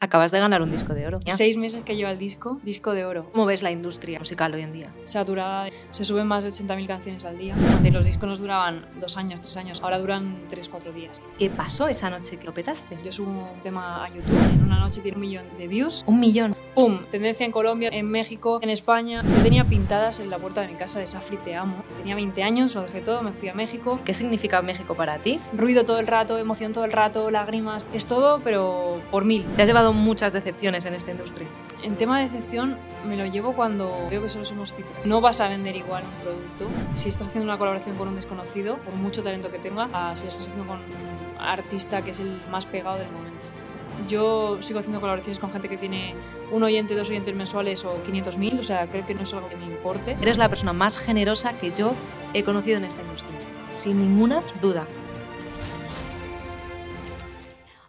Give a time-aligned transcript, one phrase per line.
[0.00, 1.18] Acabas de ganar un disco de oro.
[1.26, 3.28] Seis meses que lleva el disco, disco de oro.
[3.32, 4.94] ¿Cómo ves la industria musical hoy en día?
[5.04, 7.56] Saturada, se suben más de 80.000 canciones al día.
[7.72, 11.20] Antes los discos nos duraban dos años, tres años, ahora duran tres, cuatro días.
[11.36, 12.96] ¿Qué pasó esa noche que lo petaste?
[13.02, 16.04] Yo subo un tema a YouTube, en una noche tiene un millón de views.
[16.06, 16.54] Un millón.
[16.78, 17.00] ¡Pum!
[17.10, 19.24] Tendencia en Colombia, en México, en España.
[19.24, 21.74] Yo tenía pintadas en la puerta de mi casa de Safri Te Amo.
[21.96, 23.98] Tenía 20 años, lo dejé todo, me fui a México.
[24.04, 25.40] ¿Qué significa México para ti?
[25.52, 27.84] Ruido todo el rato, emoción todo el rato, lágrimas.
[27.92, 29.44] Es todo, pero por mil.
[29.56, 31.48] Te has llevado muchas decepciones en esta industria.
[31.82, 35.04] En tema de decepción me lo llevo cuando veo que solo somos cifras.
[35.04, 38.76] No vas a vender igual un producto si estás haciendo una colaboración con un desconocido,
[38.76, 42.40] por mucho talento que tenga, a si estás haciendo con un artista que es el
[42.52, 43.48] más pegado del momento.
[44.06, 46.14] Yo sigo haciendo colaboraciones con gente que tiene
[46.52, 49.56] un oyente, dos oyentes mensuales o 500.000, o sea, creo que no es algo que
[49.56, 50.16] me importe.
[50.20, 51.94] Eres la persona más generosa que yo
[52.32, 53.36] he conocido en esta industria,
[53.70, 54.86] sin ninguna duda.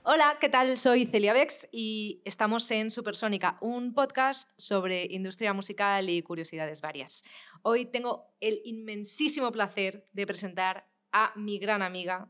[0.03, 0.75] Hola, ¿qué tal?
[0.79, 7.23] Soy Celia Bex y estamos en Supersónica, un podcast sobre industria musical y curiosidades varias.
[7.61, 12.27] Hoy tengo el inmensísimo placer de presentar a mi gran amiga,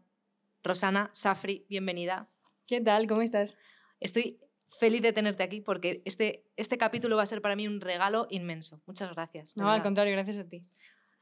[0.61, 1.65] Rosana Safri.
[1.69, 2.27] Bienvenida.
[2.67, 3.07] ¿Qué tal?
[3.07, 3.57] ¿Cómo estás?
[3.99, 7.81] Estoy feliz de tenerte aquí porque este, este capítulo va a ser para mí un
[7.81, 8.81] regalo inmenso.
[8.85, 9.57] Muchas gracias.
[9.57, 10.63] No, al contrario, gracias a ti.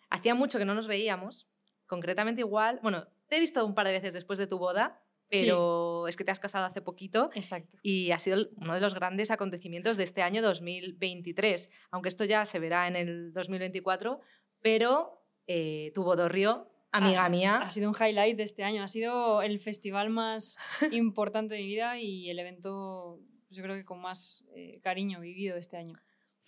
[0.09, 1.47] Hacía mucho que no nos veíamos,
[1.85, 6.07] concretamente igual, bueno, te he visto un par de veces después de tu boda, pero
[6.07, 7.29] es que te has casado hace poquito.
[7.33, 7.77] Exacto.
[7.81, 12.45] Y ha sido uno de los grandes acontecimientos de este año 2023, aunque esto ya
[12.45, 14.21] se verá en el 2024,
[14.61, 17.57] pero eh, tu bodorrio, amiga Ah, mía.
[17.57, 20.57] Ha sido un highlight de este año, ha sido el festival más
[20.91, 25.57] importante de mi vida y el evento, yo creo que con más eh, cariño vivido
[25.57, 25.93] este año.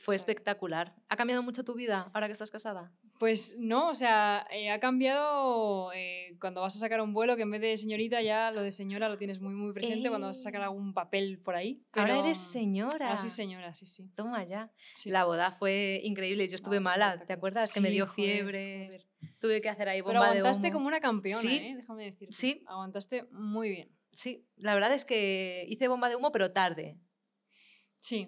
[0.02, 0.96] Fue espectacular.
[1.10, 2.90] ¿Ha cambiado mucho tu vida ahora que estás casada?
[3.20, 7.42] Pues no, o sea, eh, ha cambiado eh, cuando vas a sacar un vuelo, que
[7.42, 10.40] en vez de señorita ya lo de señora lo tienes muy muy presente cuando vas
[10.40, 10.66] a sacar ¡Ey!
[10.68, 11.84] algún papel por ahí.
[11.92, 13.08] Ahora pero- eres señora.
[13.08, 14.08] Ahora sí, señora, sí, sí.
[14.16, 14.72] Toma ya.
[14.96, 15.10] sí.
[15.10, 16.48] La boda fue increíble.
[16.48, 17.74] Yo estuve No, mala, ¿te acuerdas?
[17.74, 18.86] que me Sí, dio joder, fiebre.
[18.86, 19.06] joder.
[19.40, 20.74] Tuve que hacer ahí Pero bomba de aguantaste humo.
[20.74, 21.56] como una campeona, Sí.
[21.58, 21.74] ¿eh?
[21.78, 22.36] Déjame decirte.
[22.36, 22.64] Sí.
[22.68, 23.90] Aguantaste muy bien.
[24.12, 26.98] Sí, la verdad es que hice bomba de humo, pero tarde.
[28.00, 28.28] Sí.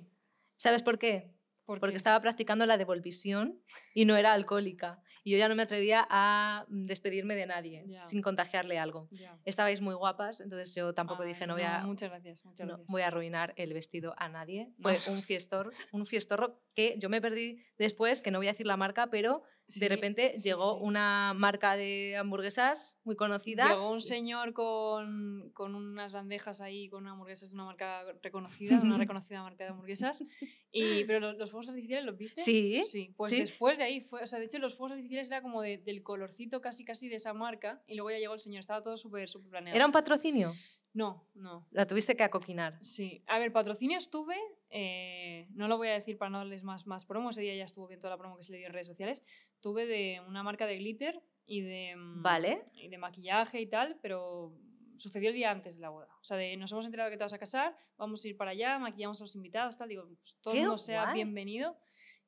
[0.57, 1.33] ¿Sabes por qué?
[1.65, 3.61] Porque, Porque estaba practicando la devolvisión
[3.93, 5.01] y no era alcohólica.
[5.23, 8.03] Y yo ya no me atrevía a mm, despedirme de nadie Ya.
[8.03, 9.07] sin contagiarle algo.
[9.11, 9.39] Ya.
[9.45, 12.73] Estabais muy guapas, entonces yo tampoco Ay, dije no voy, a, Muchas gracias, muchas no
[12.73, 12.91] gracias.
[12.91, 14.73] voy a arruinar el vestido a nadie.
[14.79, 14.89] No.
[14.93, 18.65] Fue un fiestor, un fiestorro que yo me perdí después, que no voy a decir
[18.65, 20.79] la marca, pero Sí, de repente sí, llegó sí.
[20.83, 23.69] una marca de hamburguesas muy conocida.
[23.69, 28.97] Llegó un señor con, con unas bandejas ahí, con hamburguesas de una marca reconocida, una
[29.07, 30.23] reconocida marca de hamburguesas.
[30.71, 32.41] Y, pero los, los fuegos artificiales, ¿los viste?
[32.41, 35.41] Sí, Sí, pues después de ahí fue, o sea, de hecho los fuegos artificiales era
[35.41, 38.59] como de- del colorcito casi casi de esa marca y luego ya llegó el señor,
[38.59, 39.75] estaba todo súper súper planeado.
[39.75, 40.51] ¿Era un patrocinio?
[40.93, 41.65] No, no.
[41.71, 42.77] La tuviste que acoquinar.
[42.81, 44.35] Sí, a ver, patrocinio estuve,
[44.71, 47.65] eh, no lo voy a decir para no darles más, más promo, ese día ya
[47.65, 49.21] estuvo bien toda la promo que se le dio en redes sociales,
[49.59, 52.63] tuve de una marca de glitter y de, mm, Vale.
[52.73, 54.53] y de maquillaje y tal, pero
[54.97, 56.07] sucedió el día antes de la boda.
[56.21, 58.51] O sea, de, nos hemos enterado que te vas a casar, vamos a ir para
[58.51, 61.15] allá, maquillamos a los invitados, tal, digo, pues, todo el ¡Qué mundo sea guay!
[61.15, 61.77] bienvenido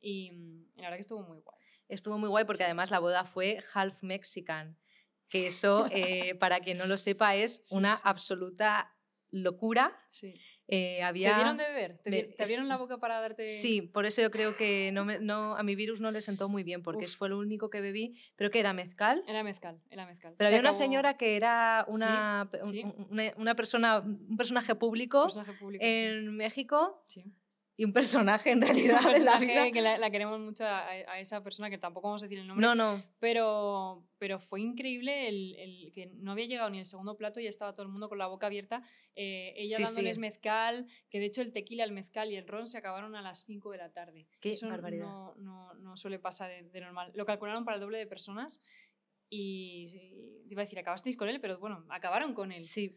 [0.01, 1.59] y mm, la verdad que estuvo muy guay.
[1.87, 4.77] Estuvo muy guay porque además la boda fue half mexican,
[5.29, 8.01] que eso, eh, para quien no lo sepa, es Sí, una sí.
[8.05, 8.95] absoluta
[9.31, 9.93] locura.
[10.09, 10.33] Sí.
[10.67, 11.97] Eh, ¿Te dieron de beber?
[11.99, 13.47] ¿Te, abrieron la boca para darte...?
[13.47, 16.47] Sí, por eso yo creo que no me- no, a mi virus no le sentó
[16.49, 17.15] muy bien, porque Uf.
[17.15, 19.23] fue lo único que bebí, pero que era mezcal.
[19.27, 20.33] Era mezcal, era mezcal.
[20.37, 22.83] Pero Se había una señora que era una, sí.
[23.09, 25.89] una, una persona, un personaje público personaje público, sí.
[25.91, 27.23] en México Sí.
[27.75, 29.47] Y un personaje en realidad en la vida.
[29.47, 32.37] personaje que la, la queremos mucho a, a esa persona que tampoco vamos a decir
[32.39, 32.65] el nombre.
[32.65, 37.17] No, no, Pero, pero fue increíble el, el que no había llegado ni el segundo
[37.17, 38.83] plato y estaba todo el mundo con la boca abierta.
[39.15, 40.21] eh, ella Sí, dándoles sí.
[40.21, 43.43] mezcal, que de hecho el tequila, el mezcal y el ron se acabaron a las
[43.43, 44.27] 5 de la tarde.
[44.39, 45.05] Qué Eso barbaridad.
[45.05, 47.11] No, no, no suele pasar de, de normal.
[47.15, 48.59] Lo calcularon para el doble de personas
[49.29, 49.87] y,
[50.43, 52.63] y te iba a decir, acabasteis con él, pero bueno, acabaron con él.
[52.63, 52.95] sí,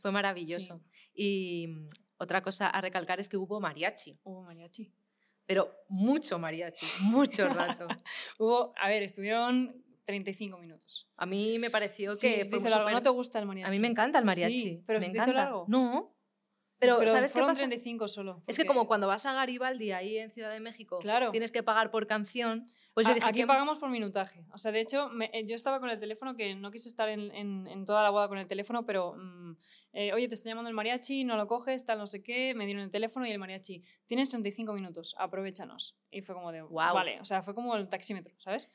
[0.00, 0.80] fue maravilloso.
[1.14, 4.92] Y mm, otra cosa a recalcar es que hubo mariachi, Hubo mariachi.
[5.46, 7.86] pero mucho mariachi, mucho rato.
[8.38, 11.08] Hubo, a ver, estuvieron 35 minutos.
[11.16, 12.84] A mí me pareció Sí, que fue largo.
[12.88, 13.68] súper- ¿No te gusta el mariachi?
[13.68, 14.54] A mí me encanta el mariachi.
[14.56, 15.32] Sí, pero me encanta.
[15.32, 15.64] largo.
[15.68, 16.13] No,
[16.98, 17.54] pero, ¿sabes qué pasa?
[17.54, 18.42] 35 solo.
[18.46, 21.30] Es que porque como cuando vas a Garibaldi ahí en Ciudad de México, Claro.
[21.30, 24.44] tienes que pagar por canción, pues yo a- dije aquí pagamos por minutaje.
[24.52, 27.08] O sea, de hecho, me- eh, yo estaba con el teléfono, que no quise estar
[27.08, 29.56] en, en- en toda la boda con el teléfono, pero, mm,
[29.94, 32.66] eh, oye, te está llamando el mariachi, no lo coges, tal, no sé qué, me
[32.66, 35.96] dieron el teléfono y el mariachi, tienes 35 minutos, aprovechanos.
[36.10, 36.94] Y fue como de, Guau.
[36.94, 38.68] vale, o sea, fue como el taxímetro, ¿sabes?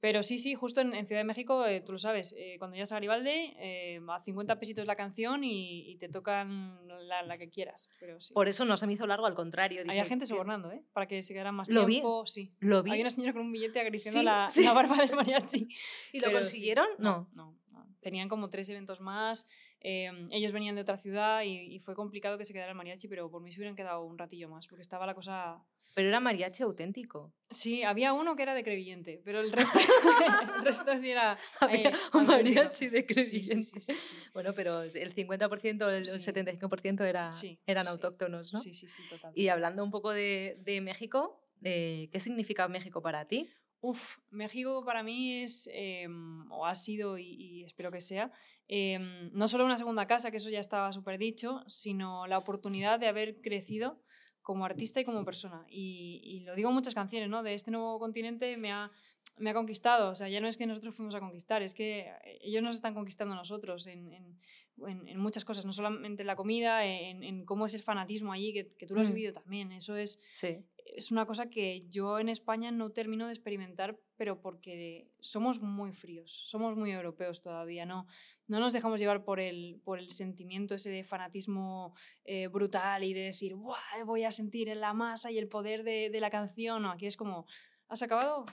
[0.00, 2.74] Pero sí, sí, justo en, en Ciudad de México, eh, tú lo sabes, eh, cuando
[2.74, 7.36] llegas a Garibaldi, eh, a 50 pesitos la canción y, y te tocan la, la
[7.36, 7.88] que quieras.
[8.00, 8.32] Pero sí.
[8.32, 9.82] Por eso no se me hizo largo, al contrario.
[9.86, 10.82] Había gente "¿Qué- sobornando, ¿eh?
[10.94, 12.26] Para que se quedaran más Lo vi, tiempo.
[12.26, 12.54] Sí.
[12.60, 12.92] Lo vi.
[12.92, 14.64] Había una señora con un billete acariciando Sí, la, sí.
[14.64, 15.68] la barba del mariachi.
[16.14, 16.86] ¿Y lo Pero consiguieron?
[16.98, 17.28] No.
[17.34, 17.86] no, no.
[18.00, 19.46] Tenían como tres eventos más.
[19.80, 23.08] Eh, ellos venían de otra ciudad y, y fue complicado que se quedara el mariachi,
[23.08, 25.62] pero por mí se hubieran quedado un ratillo más, porque estaba la cosa...
[25.94, 27.32] Pero era mariachi auténtico.
[27.48, 29.78] Sí, había uno que era de Crevillente, pero el resto,
[30.58, 31.36] el resto sí era...
[31.60, 33.62] Había eh, un mariachi de Crevillente.
[33.62, 34.28] sí, sí, sí.
[34.34, 36.18] Bueno, pero el 50%, el Sí.
[36.18, 37.30] 75% era,
[37.66, 38.60] eran autóctonos, ¿no?
[38.60, 39.32] Sí, sí, sí, total.
[39.34, 43.48] Y hablando un poco de, de México, eh, ¿qué significa México para ti?
[43.82, 48.30] Uf, México para mí es, em, o ha sido y, y espero que sea,
[48.68, 53.00] em, no solo una segunda casa, que eso ya estaba súper dicho, sino la oportunidad
[53.00, 54.02] de haber crecido
[54.42, 55.64] como artista y como persona.
[55.68, 57.42] Y, y lo digo en muchas canciones, ¿no?
[57.42, 58.90] De este nuevo continente me ha,
[59.38, 60.10] me ha conquistado.
[60.10, 62.10] O sea, ya no es que nosotros fuimos a conquistar, es que
[62.42, 64.38] ellos nos están conquistando a nosotros en, en,
[64.86, 68.32] en- en muchas cosas, no solamente en la comida, en, en cómo es el fanatismo
[68.32, 69.14] allí, que, que tú lo has Mm.
[69.14, 69.72] vivido también.
[69.72, 70.58] Eso es Sí.
[70.86, 75.92] Es una cosa que yo en España no termino de experimentar, pero porque somos muy
[75.92, 78.06] fríos, somos muy europeos todavía, no,
[78.46, 81.94] no nos dejamos llevar por el, por el sentimiento ese de fanatismo
[82.24, 86.20] eh, brutal y de decir, "Buah, voy a sentir la masa y el poder de,
[86.20, 86.84] la canción.
[86.86, 87.46] Aquí es como,
[87.88, 88.44] ¿has acabado?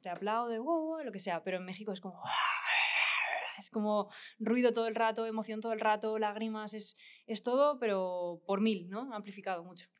[0.00, 2.20] Te aplaudo, wow, wow", lo que sea, pero en México es como...
[3.58, 6.96] Es como ruido todo el rato, emoción todo el rato, lágrimas, es,
[7.26, 9.12] es todo, pero por mil, ¿no?
[9.12, 9.90] Amplificado mucho.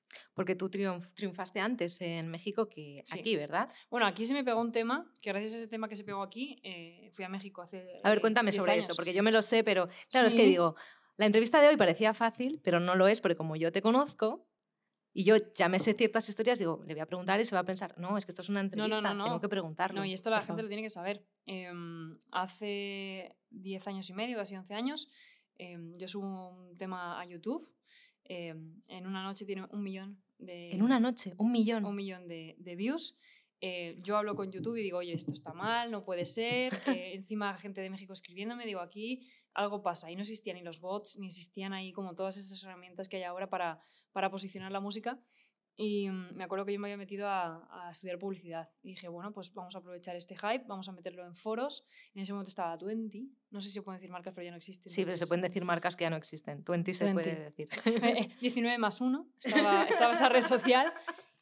[0.41, 3.19] Porque tú triunf- triunfaste antes en México que Sí.
[3.19, 3.69] aquí, ¿verdad?
[3.91, 6.23] Bueno, aquí se me pegó un tema, que gracias a ese tema que se pegó
[6.23, 8.01] aquí, eh, fui a México hace.
[8.03, 8.87] A ver, eh, cuéntame 10 sobre años.
[8.87, 10.49] eso, porque yo me lo sé, pero claro, es que Sí.
[10.49, 10.77] digo,
[11.19, 14.49] la entrevista de hoy parecía fácil, pero no lo es, porque como yo te conozco
[15.13, 17.61] y yo ya me sé ciertas historias, digo, le voy a preguntar y se va
[17.61, 20.01] a pensar, no, es que esto es una no, entrevista, no, tengo que preguntarlo.
[20.01, 20.63] No, y esto la gente favor".
[20.63, 21.23] lo tiene que saber.
[21.45, 25.09] Em, hace 10 años y medio, casi 11 años,
[25.59, 27.69] em, yo subo un tema a YouTube.
[28.31, 30.71] Em, en una noche tiene un millón de.
[30.71, 31.85] En una noche, un millón.
[31.85, 33.15] un millón de, de views.
[33.63, 36.73] Eh, yo hablo con YouTube y digo, oye, esto está mal, no puede ser.
[37.01, 40.11] Eh, encima gente de México escribiéndome, digo, aquí algo pasa.
[40.11, 43.25] Y no existían ni los bots, ni existían ahí como todas esas herramientas que hay
[43.25, 43.81] ahora para,
[44.13, 45.21] para posicionar la música.
[45.83, 48.69] Y mm, me acuerdo que yo me había metido a, a estudiar publicidad.
[48.83, 51.85] Y dije, bueno, pues vamos a aprovechar este hype, vamos a meterlo en foros.
[52.15, 53.33] En ese momento estaba Twenty.
[53.51, 54.93] No sé si se pueden decir marcas, pero ya no existen.
[54.93, 56.63] Sí, pero se pueden decir marcas que ya no existen.
[56.65, 57.45] Twenty se puede 20.
[57.45, 57.69] decir.
[58.05, 60.93] eh, 19 más 1, estaba, estaba esa red social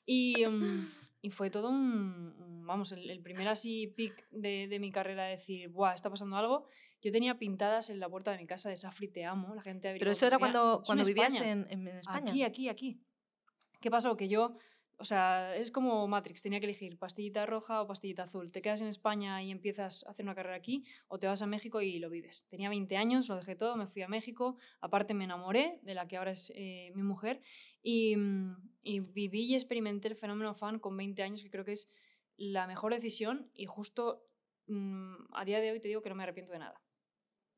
[0.06, 0.88] y, mm,
[1.22, 5.30] y fue todo un, vamos, el, el primer así pic de, de mi carrera de
[5.32, 6.68] decir, Buah, está pasando algo.
[7.02, 9.96] Yo tenía pintadas en la puerta de mi casa de Safri te amo, la gente
[9.98, 11.50] Pero eso era cuando, "Mira, cuando son vivías España".
[11.52, 12.30] en, en España.
[12.30, 13.00] Aquí, aquí, aquí.
[13.80, 14.16] ¿Qué pasó?
[14.16, 14.56] Que yo,
[14.96, 18.50] o sea, es como Matrix, tenía que elegir pastillita roja o pastillita azul.
[18.50, 21.46] ¿Te quedas en España y empiezas a hacer una carrera aquí o te vas a
[21.46, 22.46] México y lo vives?
[22.48, 26.08] Tenía 20 años, lo dejé todo, me fui a México, aparte me enamoré de la
[26.08, 27.40] que ahora es eh, mi mujer
[27.80, 31.72] y, mm, y viví y experimenté el fenómeno fan con 20 años, que creo que
[31.72, 31.86] es
[32.36, 34.26] la mejor decisión y justo
[34.66, 36.82] mm, a día de hoy te digo que no me arrepiento de nada.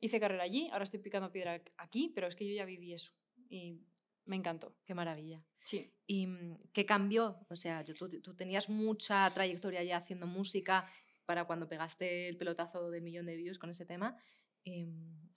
[0.01, 3.13] Hice carrera allí, ahora estoy picando piedra aquí, pero es que yo ya viví eso
[3.51, 3.81] y
[4.31, 4.77] me encantó.
[4.85, 5.45] Qué maravilla.
[5.65, 5.93] Sí.
[6.07, 7.45] ¿Y mm, qué cambió?
[7.51, 10.87] O sea, yo- tú, tú tenías mucha trayectoria ya haciendo música
[11.27, 14.17] para cuando pegaste el pelotazo del millón de views con ese tema.
[14.65, 15.29] em,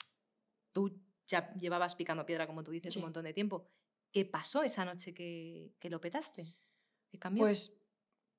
[0.74, 3.00] tú ya llevabas picando piedra, como tú dices, Sí.
[3.00, 3.70] un montón de tiempo.
[4.12, 6.46] ¿Qué pasó esa noche que, que lo petaste?
[7.10, 7.44] ¿Qué cambió?
[7.46, 7.74] Pues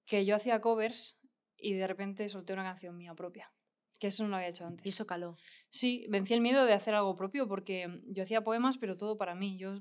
[0.04, 1.18] que yo hacía covers
[1.56, 3.50] y de repente solté una canción mía propia.
[3.98, 4.84] Que eso no lo había hecho antes.
[4.84, 5.36] y eso caló.
[5.70, 9.34] Sí, vencí el miedo de hacer algo propio porque yo hacía poemas, pero todo para
[9.34, 9.56] mí.
[9.56, 9.80] Yo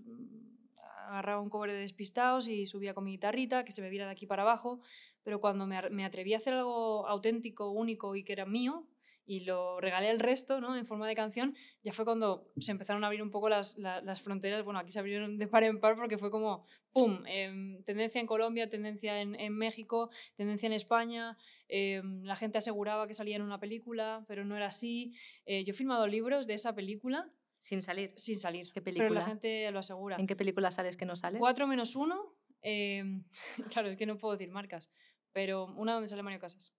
[1.13, 4.11] agarraba un cover de Despistados y subía con mi guitarrita, que se me viera de
[4.11, 4.81] aquí para abajo,
[5.23, 8.87] pero cuando me, atreví a hacer algo auténtico, único y que era mío,
[9.25, 10.75] y lo regalé al resto ¿no?
[10.75, 14.01] en forma de canción, ya fue cuando se empezaron a abrir un poco las, la-
[14.01, 14.65] las fronteras.
[14.65, 17.23] Bueno, aquí se abrieron de par en par porque fue como, ¡pum!
[17.25, 21.37] em, tendencia en Colombia, tendencia en, en México, tendencia en España.
[21.69, 25.13] em, la gente aseguraba que salía en una película, pero no era así.
[25.45, 27.31] Eh, yo he filmado libros de esa película
[27.63, 28.11] Sin salir.
[28.17, 28.65] sin salir.
[28.73, 29.21] ¿Qué Pero película?
[29.21, 30.17] la gente lo asegura.
[30.17, 31.39] ¿En qué película sales que no sales?
[31.39, 32.35] 4 menos 1.
[33.71, 34.91] claro, es que no puedo decir marcas.
[35.31, 36.73] Pero una donde sale Mario Casas.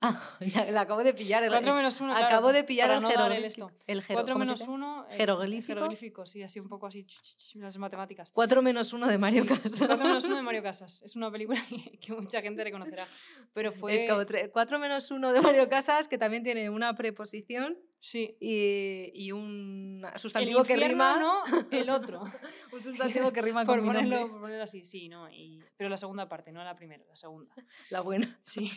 [0.00, 1.42] Ah, ya la acabo de pillar.
[1.42, 2.16] el- 4 menos 1.
[2.16, 3.70] acabo de pillar el no el jeroglífico.
[3.86, 4.74] El jero- 4 ¿cómo se menos llama?
[4.74, 5.06] 1.
[5.10, 5.74] ¿Jeroglífico?
[5.74, 7.04] Jeroglífico, sí, así un poco así.
[7.04, 8.30] ch, ch, ch, las matemáticas.
[8.30, 9.78] 4 menos 1 de Mario Sí, Casas.
[9.78, 11.02] 4 menos 1 de Mario Casas.
[11.02, 11.60] Es una película
[12.00, 13.06] que, mucha gente reconocerá.
[13.52, 13.94] Pero fue.
[14.04, 18.36] Es como 4 menos 1 de Mario Casas, que también tiene una preposición Sí.
[18.38, 21.18] y, y un El sustantivo que infierno rima.
[21.18, 22.22] no, el otro.
[22.72, 25.28] Un sustantivo que rima por, con ponerlo, por ponerlo así, sí, ¿no?
[25.28, 27.52] Y, pero la segunda parte, no la primera, la segunda.
[27.90, 28.38] La buena.
[28.40, 28.70] Sí.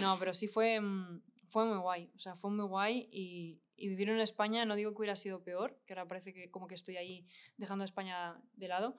[0.00, 2.12] No, pero sí fue, mm, fue muy guay.
[2.14, 5.42] O sea, fue muy guay y, y vivir en España no digo que hubiera sido
[5.42, 7.26] peor, que ahora parece que como que estoy ahí
[7.56, 8.96] dejando a España de lado.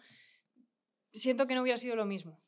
[1.13, 2.43] Siento que no hubiera sido lo mismo.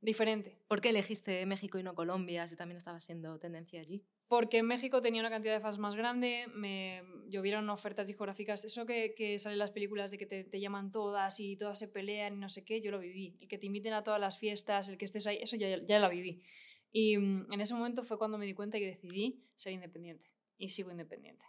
[0.00, 0.58] Diferente.
[0.68, 4.06] ¿Por qué elegiste México y no Colombia si también estaba siendo tendencia allí?
[4.30, 8.64] Porque en México tenía una cantidad de fans más grande, me llovieron ofertas discográficas.
[8.64, 11.80] Eso que, que sale en las películas de que te, te llaman todas y todas
[11.80, 13.36] se pelean y no sé qué, yo lo viví.
[13.40, 15.98] El que te inviten a todas las fiestas, el que estés ahí, eso ya, ya
[15.98, 16.44] lo viví.
[16.92, 20.26] Y mm, en ese momento fue cuando me di cuenta y decidí ser independiente.
[20.56, 21.44] Y sigo independiente.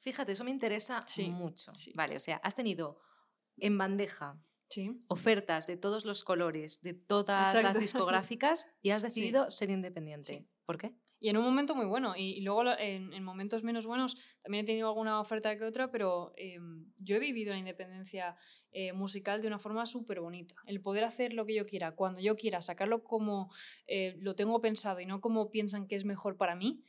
[0.00, 1.74] Fíjate, eso me interesa Sí, mucho.
[1.74, 1.92] sí.
[1.94, 3.00] Vale, o sea, has tenido
[3.56, 4.38] en bandeja
[4.68, 5.02] Sí.
[5.08, 7.68] ofertas de todos los colores, de todas Exacto.
[7.68, 10.34] las discográficas y has decidido ser independiente.
[10.34, 10.48] Sí.
[10.66, 10.94] ¿Por qué?
[11.24, 12.14] Y en un momento muy bueno.
[12.16, 15.90] Y, y luego en, en momentos menos buenos también he tenido alguna oferta que otra,
[15.92, 16.58] pero eh,
[16.98, 18.36] yo he vivido la independencia
[18.72, 20.56] eh, musical de una forma súper bonita.
[20.66, 23.52] El poder hacer lo que yo quiera, cuando yo quiera, sacarlo como
[23.86, 26.82] eh, lo tengo pensado y no como piensan que es mejor para mí,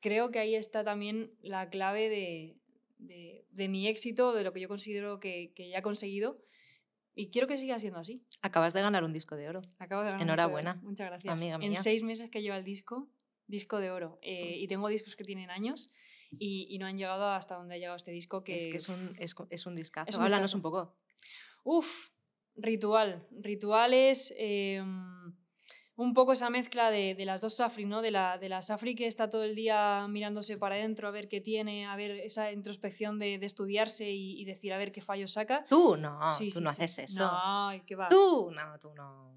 [0.00, 2.56] creo que ahí está también la clave de,
[2.98, 6.40] de- de mi éxito, de lo que yo considero que, que ya he conseguido.
[7.14, 8.22] Y quiero que siga siendo así.
[8.40, 9.60] Acabas de ganar un disco de oro.
[9.78, 10.90] Acabo de ganar un Enhorabuena, disco de oro.
[10.90, 11.32] Muchas gracias.
[11.34, 11.82] amiga En mía.
[11.82, 13.10] seis meses que lleva el disco,
[13.52, 14.18] disco de oro.
[14.22, 15.86] Eh, y tengo discos que tienen años
[16.32, 18.42] y, y no han llegado hasta donde ha llegado este disco.
[18.42, 20.08] Que, es que es un, es, es un discazo.
[20.10, 20.56] Es un Háblanos discazo.
[20.58, 20.96] un poco.
[21.62, 22.08] Uf,
[22.56, 23.28] ritual.
[23.30, 24.34] Rituales.
[24.36, 24.82] eh,
[25.94, 28.00] un poco esa mezcla de, de las dos Safri, ¿no?
[28.00, 31.28] De la, de la Safri que está todo el día mirándose para adentro a ver
[31.28, 35.02] qué tiene, a ver esa introspección de, de estudiarse y, y decir a ver qué
[35.02, 35.64] fallo saca.
[35.68, 36.82] Tú no, Sí, tú sí, no sí.
[36.82, 37.24] haces eso.
[37.30, 38.08] No, qué va.
[38.08, 39.36] Tú no, tú no.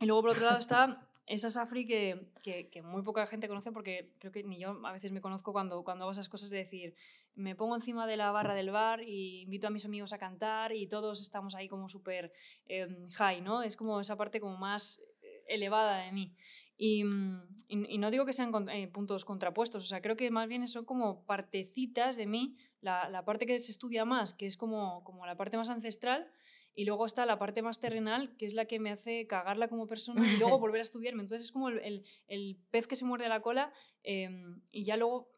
[0.00, 3.72] Y luego por otro lado está esa Safri que, que, que muy poca gente conoce
[3.72, 6.58] porque creo que ni yo a veces me conozco cuando, cuando hago esas cosas de
[6.58, 6.94] decir,
[7.34, 10.72] me pongo encima de la barra del bar y invito a mis amigos a cantar
[10.72, 12.32] y todos estamos ahí como súper
[12.66, 13.62] eh, high, ¿no?
[13.62, 16.34] Es como esa parte como más eh, elevada de mí.
[16.76, 20.16] Y, mm, y- y no digo que sean con- eh, puntos contrapuestos, o sea, creo
[20.16, 24.34] que más bien son como partecitas de mí, la, la parte que se estudia más,
[24.34, 26.30] que es como, como la parte más ancestral,
[26.74, 29.86] y luego está la parte más terrenal, que es la que me hace cagarla como
[29.86, 31.22] persona y luego volver a estudiarme.
[31.22, 34.96] Entonces es como el, el- el pez que se muerde la cola em, y ya
[34.96, 35.30] luego,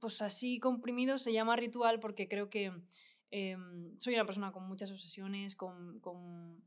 [0.00, 2.72] pues así comprimido, se llama ritual porque creo que
[3.30, 6.62] em, soy una persona con muchas obsesiones, con, con-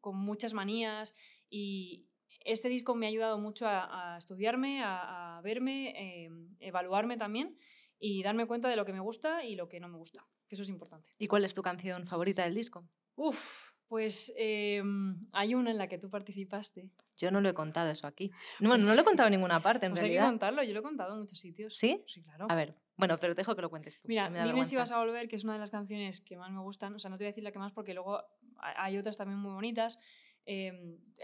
[0.00, 1.14] con muchas manías
[1.48, 2.06] y
[2.44, 7.56] este disco me ha ayudado mucho a, a estudiarme, a, a verme, em, evaluarme también
[8.00, 10.56] y darme cuenta de lo que me gusta y lo que no me gusta, que
[10.56, 11.10] eso es importante.
[11.18, 12.84] ¿Y cuál es tu canción favorita del disco?
[13.16, 16.88] Uf, pues em, hay una en la que tú participaste.
[17.18, 18.30] Yo no lo he contado eso aquí.
[18.60, 20.30] No, Pues no lo he contado en ninguna parte, en Pues hay que realidad.
[20.30, 21.76] contarlo, yo lo he contado en muchos sitios.
[21.76, 22.02] ¿Sí?
[22.06, 22.46] Sí, claro.
[22.48, 24.08] A ver, bueno, pero te dejo que lo cuentes tú.
[24.08, 24.96] Mira, dime si vas vergüenza.
[24.96, 26.94] a volver, que es una de las canciones que más me gustan.
[26.94, 29.16] O sea, no te voy a decir la que más porque luego ha- hay otras
[29.16, 29.98] también muy bonitas.
[30.44, 30.72] Eh,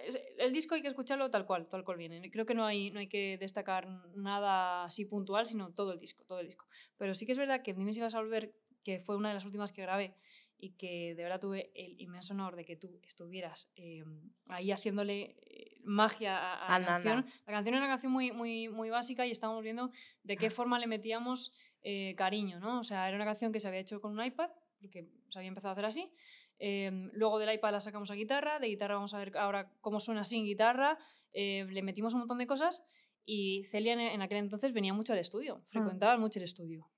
[0.04, 2.30] es- el disco hay que escucharlo tal cual, tal cual viene.
[2.30, 6.24] Creo que no hay, no hay que destacar nada así puntual, sino todo el disco,
[6.24, 6.66] todo el disco.
[6.98, 8.54] Pero sí que es verdad que Dime si vas a volver,
[8.84, 10.14] que fue una de las últimas que grabé
[10.56, 14.04] y que de verdad tuve el inmenso honor de que tú estuvieras eh,
[14.48, 17.18] ahí haciéndole eh, magia a, a la canción.
[17.18, 17.32] anda.
[17.46, 19.90] La canción era una canción muy, muy, muy básica y estábamos viendo
[20.24, 22.80] de qué forma le metíamos eh, cariño, ¿no?
[22.80, 25.48] O sea, era una canción que se había hecho con un iPad, porque se había
[25.48, 26.10] empezado a hacer así.
[26.58, 30.00] Eh, luego del iPad la sacamos a guitarra, de guitarra vamos a ver ahora cómo
[30.00, 30.98] suena sin guitarra,
[31.32, 32.82] eh, le metimos un montón de cosas
[33.24, 36.88] y Celia en, en aquel entonces venía mucho al estudio, frecuentaba mucho el estudio.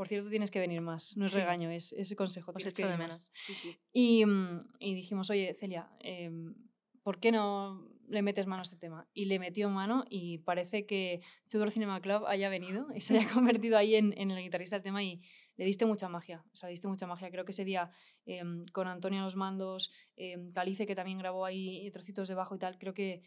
[0.00, 1.38] Por cierto, tienes que venir más, no es Sí.
[1.40, 2.52] regaño, es, es consejo.
[2.56, 3.10] Os echo de venir más.
[3.10, 3.76] menos.
[3.92, 6.54] Y, mm, y dijimos, oye, Celia, em,
[7.02, 9.06] ¿por qué no le metes mano a este tema?
[9.12, 13.28] Y le metió mano y parece que Tudor Cinema Club haya venido y se haya
[13.62, 15.20] convertido ahí en, en el guitarrista del tema y
[15.58, 17.30] le diste mucha magia, o sea, le diste mucha magia.
[17.30, 17.90] Creo que ese día
[18.24, 22.54] em, con Antonio a los mandos, em, Calice que también grabó ahí trocitos de bajo
[22.54, 23.22] y tal, creo que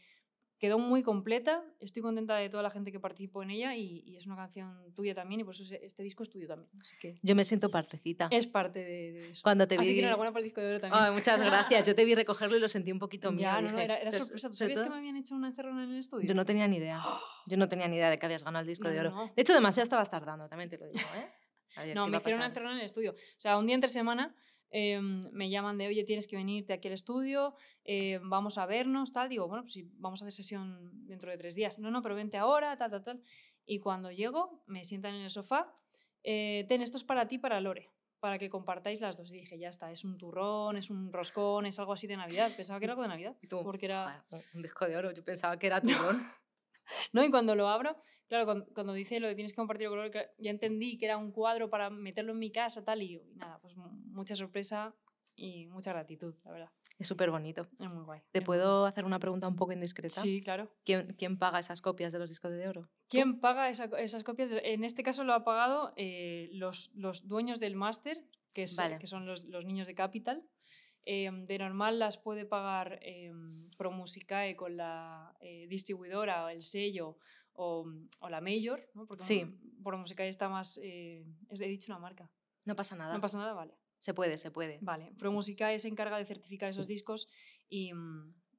[0.64, 1.62] quedó muy completa.
[1.82, 4.94] Estoy contenta de toda la gente que participó en ella y, y es una canción
[4.96, 6.70] tuya también y por eso este disco es tuyo también.
[6.82, 8.30] Así que Yo me siento partecita.
[8.32, 9.42] es parte de, de eso.
[9.44, 9.82] Cuando te vi...
[9.82, 11.04] Así que enhorabuena por el disco de oro también.
[11.04, 11.86] Ay, muchas gracias.
[11.86, 13.42] Yo te vi recogerlo y lo sentí un poquito mío.
[13.42, 14.48] Ya, no, no, era, era sorpresa.
[14.48, 16.26] ¿Tú sabías que todo- me habían hecho una encerrona en el estudio?
[16.26, 17.04] Yo no tenía ni idea.
[17.48, 19.12] Yo no tenía ni idea de que habías ganado el disco No, de oro.
[19.12, 19.26] no.
[19.36, 21.28] De hecho, demasiado estabas tardando, también te lo digo, ¿eh?
[21.76, 23.12] Ver, No, ¿qué me hicieron una encerrona en el estudio.
[23.12, 24.34] O sea, un día entre semana
[24.74, 29.14] eh, me llaman de, oye, tienes que venirte aquí al estudio, eh, vamos a vernos,
[29.14, 29.30] tal.
[29.30, 31.80] Digo, bueno, pues sí, vamos a hacer sesión dentro de tres días.
[31.80, 33.22] No, no, pero vente ahora, tal, tal, tal.
[33.66, 35.74] Y cuando llego, me sientan en el sofá,
[36.24, 37.90] eh, ten, esto es para ti, para Lore,
[38.20, 39.32] para que compartáis las dos.
[39.32, 42.52] Y dije, ya está, es un turrón, es un roscón, es algo así de Navidad.
[42.56, 43.38] Pensaba que era algo de Navidad.
[43.42, 44.26] Y tú, porque era...
[44.30, 45.12] "Joder, un- un disco de oro.
[45.12, 46.18] Yo pensaba que era turrón.
[47.14, 47.24] ¿no?
[47.24, 47.98] Y cuando lo abro,
[48.28, 51.18] claro, cuando, cuando, dice lo de tienes que compartir el color, ya entendí que era
[51.18, 54.96] un cuadro para meterlo en mi casa, tal, y, y nada, pues mucha sorpresa
[55.36, 56.72] y mucha gratitud, la verdad.
[57.00, 57.68] Es súper bonito.
[57.80, 58.22] Es muy guay.
[58.32, 60.22] ¿Te puedo hacer una pregunta un poco indiscreta?
[60.22, 60.72] Sí, claro.
[60.86, 62.90] ¿Quién, quién paga esas copias de los discos de oro?
[63.10, 64.52] ¿Quién paga esa, esas copias?
[64.52, 68.24] En este caso lo ha pagado eh, los, los, dueños del máster,
[68.54, 70.44] que, es, que son los, los, niños de Capital.
[71.06, 73.32] Eh, de normal las puede pagar eh,
[73.78, 77.18] ProMusicae con la eh, distribuidora, el sello
[77.54, 77.86] o,
[78.20, 79.06] o, la Major, ¿no?
[79.06, 79.46] porque sí.
[79.84, 80.78] ProMusicae está más...
[80.82, 82.32] he dicho una marca.
[82.66, 83.14] No pasa nada.
[83.14, 83.74] No pasa nada, vale.
[84.00, 84.80] Se puede, se puede.
[84.82, 87.28] Vale, ProMusicae se encarga de certificar esos discos
[87.70, 87.92] y,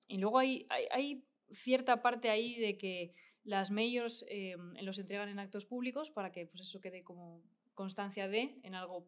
[0.09, 5.29] y luego hay, hay, hay, cierta parte ahí de que las majors eh, los entregan
[5.29, 7.43] en actos públicos para que pues eso quede como
[7.75, 9.07] constancia de en algo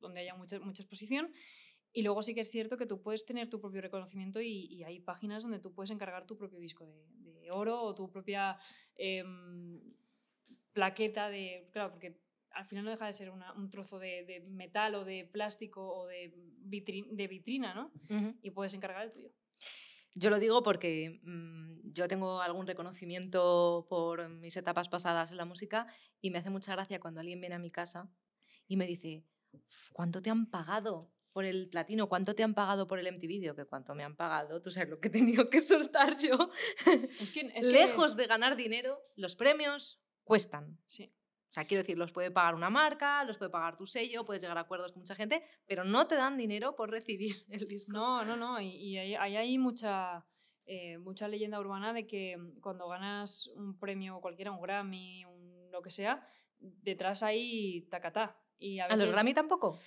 [0.00, 1.32] donde haya mucha, mucha exposición.
[1.96, 4.84] Y luego sí que es cierto que tú puedes tener tu propio reconocimiento y, y
[4.84, 7.06] hay páginas donde tú puedes encargar tu propio disco de,
[7.40, 8.58] de oro o tu propia
[8.96, 9.24] eh,
[10.74, 11.70] plaqueta de...
[11.72, 15.06] Claro, porque al final no deja de ser una, un trozo de, de, metal o
[15.06, 17.90] de plástico o de, vitri, de vitrina, ¿no?
[18.10, 18.38] Uh -huh.
[18.42, 19.30] Y puedes encargar el tuyo.
[20.14, 25.46] Yo lo digo porque mmm, yo tengo algún reconocimiento por mis etapas pasadas en la
[25.46, 25.86] música
[26.20, 28.10] y me hace mucha gracia cuando alguien viene a mi casa
[28.68, 29.24] y me dice,
[29.94, 32.08] ¿cuánto te han pagado por el platino?
[32.08, 33.54] ¿Cuánto te han pagado por el MTV?
[33.54, 36.48] Que cuánto me han pagado, tú sabes lo que he tenido que soltar yo.
[37.10, 40.80] Es que, es Lejos de ganar dinero, los premios cuestan.
[40.86, 41.12] Sí.
[41.50, 44.40] O sea, quiero decir, los puede pagar una marca, los puede pagar tu sello, puedes
[44.40, 47.92] llegar a acuerdos con mucha gente, pero no te dan dinero por recibir el disco.
[47.92, 48.58] No, no, no.
[48.58, 50.24] Y, y ahí, hay mucha,
[50.64, 55.82] eh, mucha leyenda urbana de que cuando ganas un premio cualquiera, un Grammy, un lo
[55.82, 56.26] que sea,
[56.58, 58.40] detrás hay tacatá.
[58.58, 59.78] Y a, veces, ¿A los Grammy tampoco?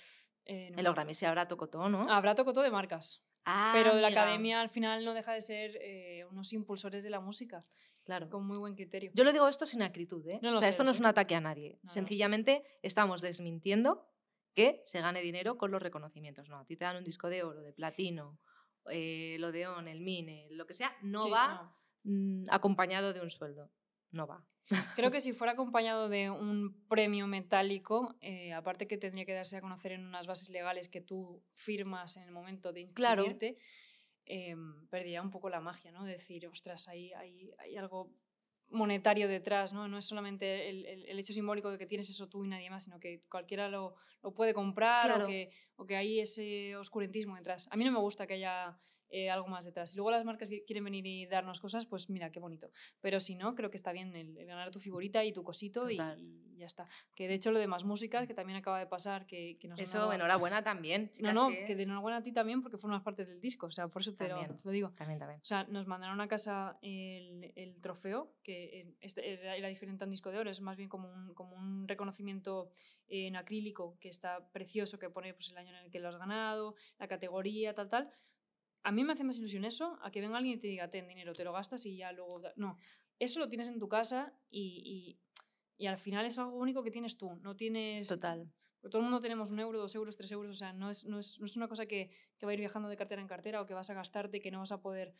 [0.46, 0.78] Eh, no.
[0.78, 2.10] En los Grammy sí habrá tocotó, ¿no?
[2.10, 3.22] Habrá tocotó de marcas.
[3.44, 7.20] Ah, pero la academia al final no deja de ser eh, unos impulsores de la
[7.20, 7.64] música.
[8.04, 8.28] Claro.
[8.28, 9.10] Con muy buen criterio.
[9.14, 10.40] Yo lo digo esto sin acritud, ¿eh?
[10.42, 11.78] No o sea, sé, esto no es un ataque a nadie.
[11.82, 14.06] No, Sencillamente estamos desmintiendo
[14.54, 16.48] que se gane dinero con los reconocimientos.
[16.48, 18.38] No, a ti te dan un disco de oro, de platino,
[18.90, 21.72] eh, el Odeón, el Mine, lo que sea, no sí, va
[22.04, 22.12] no.
[22.12, 23.70] mmm, acompañado de un sueldo.
[24.12, 24.44] No va.
[24.94, 29.56] Creo que si fuera acompañado de un premio metálico, eh, aparte que tendría que darse
[29.56, 33.66] a conocer en unas bases legales que tú firmas en el momento de inscribirte, claro.
[34.26, 34.56] eh,
[34.88, 36.04] perdería un poco la magia, ¿no?
[36.04, 38.12] De decir, ostras, hay, hay, hay algo
[38.68, 39.88] monetario detrás, ¿no?
[39.88, 42.70] No es solamente el, el, el, hecho simbólico de que tienes eso tú y nadie
[42.70, 45.24] más, sino que cualquiera lo, lo puede comprar claro.
[45.24, 47.66] o, que, o que hay ese oscurantismo detrás.
[47.72, 48.78] A mí no me gusta que haya
[49.10, 49.90] eh, algo más detrás.
[49.90, 52.70] Si luego las marcas quieren venir y darnos cosas, pues mira, qué bonito.
[53.00, 55.90] Pero si no, creo que está bien el, el ganar tu figurita y tu cosito
[55.90, 56.88] y, y, ya está.
[57.14, 59.80] Que de hecho lo de más músicas, que también acaba de pasar, que, que nos
[59.80, 60.12] Eso, dado...
[60.12, 61.10] enhorabuena también.
[61.10, 61.64] Chicas, no, no, que...
[61.64, 64.14] que de enhorabuena a ti también porque formas parte del disco, o sea, por eso
[64.14, 64.92] te, lo, te lo, digo.
[64.96, 65.40] También, también.
[65.40, 70.06] O sea, nos mandaron a casa el, el trofeo, que este era, era, diferente a
[70.06, 72.70] un disco de oro, es más bien como un, como un reconocimiento
[73.08, 76.16] en acrílico que está precioso, que pone pues, el año en el que lo has
[76.16, 78.12] ganado, la categoría, tal, tal
[78.82, 81.06] a mí me hace más ilusión eso a que venga alguien y te diga, ten
[81.08, 82.42] dinero, te lo gastas y ya luego...
[82.56, 82.78] No,
[83.18, 85.18] eso lo tienes en tu casa y,
[85.78, 88.08] y, y al final es algo único que tienes tú, no tienes...
[88.08, 88.50] Total.
[88.82, 91.18] Todo el mundo tenemos un euro, dos euros, tres euros, o sea, no es, no
[91.18, 93.60] es, no es una cosa que, que va a ir viajando de cartera en cartera
[93.60, 95.14] o que vas a gastarte, que no vas a poder...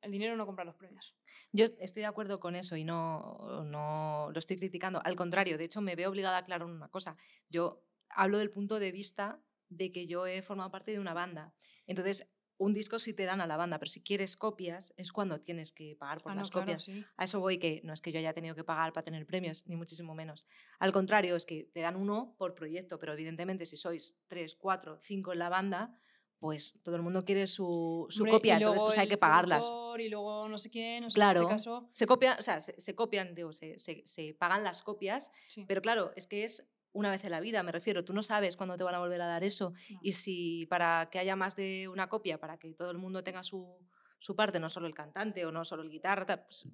[0.00, 1.14] El dinero no compra los premios.
[1.52, 5.02] Yo estoy de acuerdo con eso y no, no lo estoy criticando.
[5.04, 7.18] Al contrario, de hecho, me veo obligada a aclarar una cosa.
[7.50, 11.52] Yo hablo del punto de vista de que yo he formado parte de una banda.
[11.86, 15.40] Entonces, un disco sí te dan a la banda, pero si quieres copias es cuando
[15.40, 16.84] tienes que pagar por ah, las no, copias.
[16.84, 17.06] Claro, sí.
[17.16, 19.66] A eso voy, que no es que yo haya tenido que pagar para tener premios,
[19.66, 20.46] ni muchísimo menos.
[20.78, 24.98] Al contrario, es que te dan uno por proyecto, pero evidentemente si sois tres, cuatro,
[25.00, 25.98] cinco en la banda,
[26.38, 29.70] pues todo el mundo quiere su, su Hombre, copia, entonces pues hay que pagarlas.
[29.98, 31.88] Y luego no sé quién, no sé claro, en este caso...
[31.92, 35.64] se, copia, o sea, se, se copian, digo, se, se, se, pagan las copias, sí.
[35.66, 38.56] pero claro, es que es una vez en la vida, me refiero, tú no sabes
[38.56, 39.98] cuándo te van a volver a dar eso no.
[40.02, 43.42] y si para que haya más de una copia, para que todo el mundo tenga
[43.42, 43.78] su,
[44.18, 46.68] su parte, no solo el cantante o no solo el guitarra, pues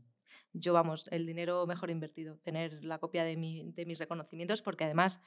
[0.53, 4.85] yo vamos, el dinero mejor invertido, tener la copia de, mi, de mis reconocimientos porque
[4.85, 5.21] además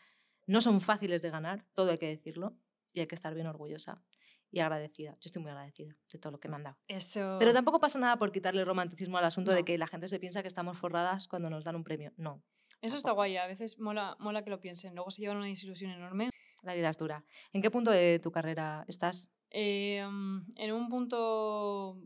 [0.48, 2.58] no son fáciles de ganar, todo hay que decirlo
[2.94, 4.04] y hay que estar bien orgullosa
[4.52, 5.12] y agradecida.
[5.12, 6.78] Yo estoy muy agradecida de todo lo que me han dado.
[6.88, 7.38] Eso...
[7.40, 9.58] Pero tampoco pasa nada por quitarle romanticismo al asunto no.
[9.58, 12.12] de que la gente se piensa que estamos forradas cuando nos dan un premio.
[12.18, 12.44] No.
[12.82, 15.92] Eso está guay, a veces mola, mola que lo piensen, luego se llevan una desilusión
[15.92, 16.30] enorme.
[16.62, 17.26] La vida es dura.
[17.54, 19.30] ¿En qué punto de tu carrera estás?
[19.50, 21.98] Eh, en un punto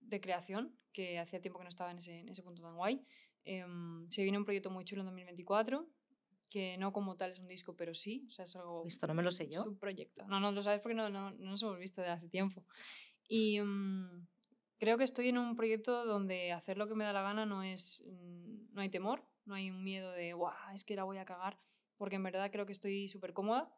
[0.00, 3.04] de creación, que hacía tiempo que no estaba en ese, en ese punto tan guay.
[3.44, 3.64] Eh,
[4.10, 5.86] se viene un proyecto muy chulo en 2024,
[6.50, 8.84] que no como tal es un disco, pero sí, o sea, es algo...
[8.86, 9.60] Esto no me lo sé yo.
[9.60, 10.26] Es un proyecto.
[10.26, 12.64] No, no lo sabes porque no, no, no nos hemos visto de hace tiempo.
[13.28, 14.26] Y, um,
[14.78, 17.62] creo que estoy en un proyecto donde hacer lo que me da la gana no
[17.62, 18.02] es.
[18.06, 21.24] mm, No hay temor, no hay un miedo de, guau, es que la voy a
[21.24, 21.58] cagar,
[21.96, 23.74] porque en verdad creo que estoy súper cómoda.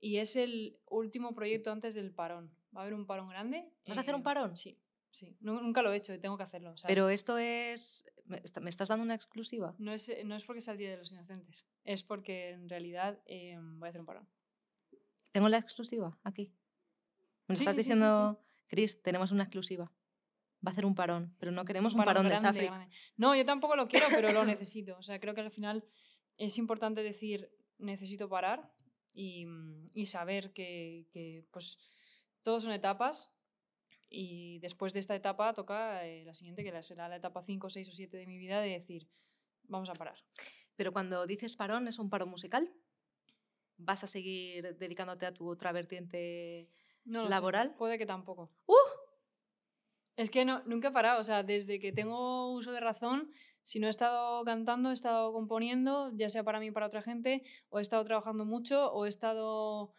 [0.00, 2.50] Y es el último proyecto antes del parón.
[2.74, 3.68] Va a haber un parón grande.
[3.86, 4.56] ¿Vas a hacer un parón?
[4.56, 4.78] Sí,
[5.10, 5.36] sí.
[5.40, 6.74] Nu- Nunca lo he hecho y tengo que hacerlo.
[6.78, 6.94] ¿sabes?
[6.94, 8.06] Pero esto es...
[8.24, 9.74] ¿Me est- me estás dando una exclusiva?
[9.78, 13.20] No es, no es porque sea el Día de los Inocentes, es porque en realidad
[13.26, 14.28] eh, voy a hacer un parón.
[15.32, 16.52] ¿Tengo la exclusiva aquí?
[17.46, 19.92] ¿Me Sí, estás sí, sí, sí, diciendo, Chris, tenemos una exclusiva?
[20.64, 22.66] Va a hacer un parón, pero no queremos un, parón, de grande, Safri.
[22.66, 22.88] grande.
[23.16, 24.96] No, yo tampoco lo quiero, pero lo necesito.
[24.98, 25.84] O sea, creo que al final
[26.36, 28.70] es importante decir, necesito parar
[29.12, 29.46] y,
[29.94, 31.78] y saber que, que, pues,
[32.42, 33.32] todos son etapas
[34.10, 37.88] y después de esta etapa toca eh, la siguiente, que será la etapa 5, 6
[37.88, 39.08] o 7 de mi vida, de decir,
[39.68, 40.16] vamos a parar.
[40.74, 42.72] Pero cuando dices parón, ¿es un parón musical?
[43.76, 46.68] ¿Vas a seguir dedicándote a tu otra vertiente?
[47.04, 47.74] No lo sé, ¿Laboral?
[47.76, 48.50] Puede que tampoco.
[48.66, 48.74] ¡Uh!
[50.16, 53.30] Es que no, nunca he parado, o sea, desde que tengo uso de razón,
[53.62, 57.00] si no he estado cantando, he estado componiendo, ya sea para mí o para otra
[57.02, 59.92] gente, o he estado trabajando mucho, o he estado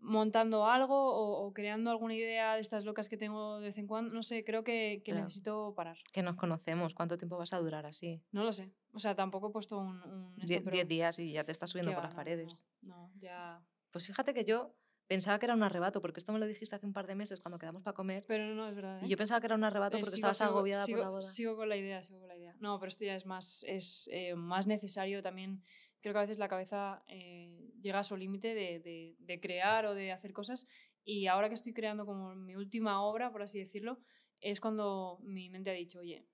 [0.00, 3.86] montando algo, o, o creando alguna idea de estas locas que tengo de vez en
[3.86, 5.98] cuando, no sé, creo que, necesito parar.
[6.12, 6.94] Que nos conocemos.
[6.94, 8.22] ¿Cuánto tiempo vas a durar así?
[8.30, 10.00] No lo sé, o sea, tampoco he puesto un...
[10.02, 12.20] un esto, Die- pero Diez días y ya te estás subiendo por va, las no,
[12.20, 12.66] no, paredes.
[12.82, 13.60] No, ya...
[13.90, 14.74] Pues fíjate que yo
[15.06, 17.40] pensaba que era un arrebato, porque esto me lo dijiste hace un par de meses
[17.40, 18.24] cuando quedamos para comer.
[18.26, 19.00] Pero no, es verdad.
[19.02, 19.08] Y ¿eh?
[19.08, 21.10] yo pensaba que era un arrebato Eh, porque sigo- estabas sigo- agobiada sigo, por la
[21.10, 21.22] boda.
[21.22, 22.56] Sigo con la idea, sigo con la idea.
[22.60, 25.62] No, pero esto ya es más, es, eh, más necesario también.
[26.00, 29.86] Creo que a veces la cabeza eh, llega a su límite de, de- de crear
[29.86, 30.66] o de hacer cosas.
[31.04, 33.98] Y ahora que estoy creando como mi última obra, por así decirlo,
[34.40, 36.26] es cuando mi mente ha dicho, oye,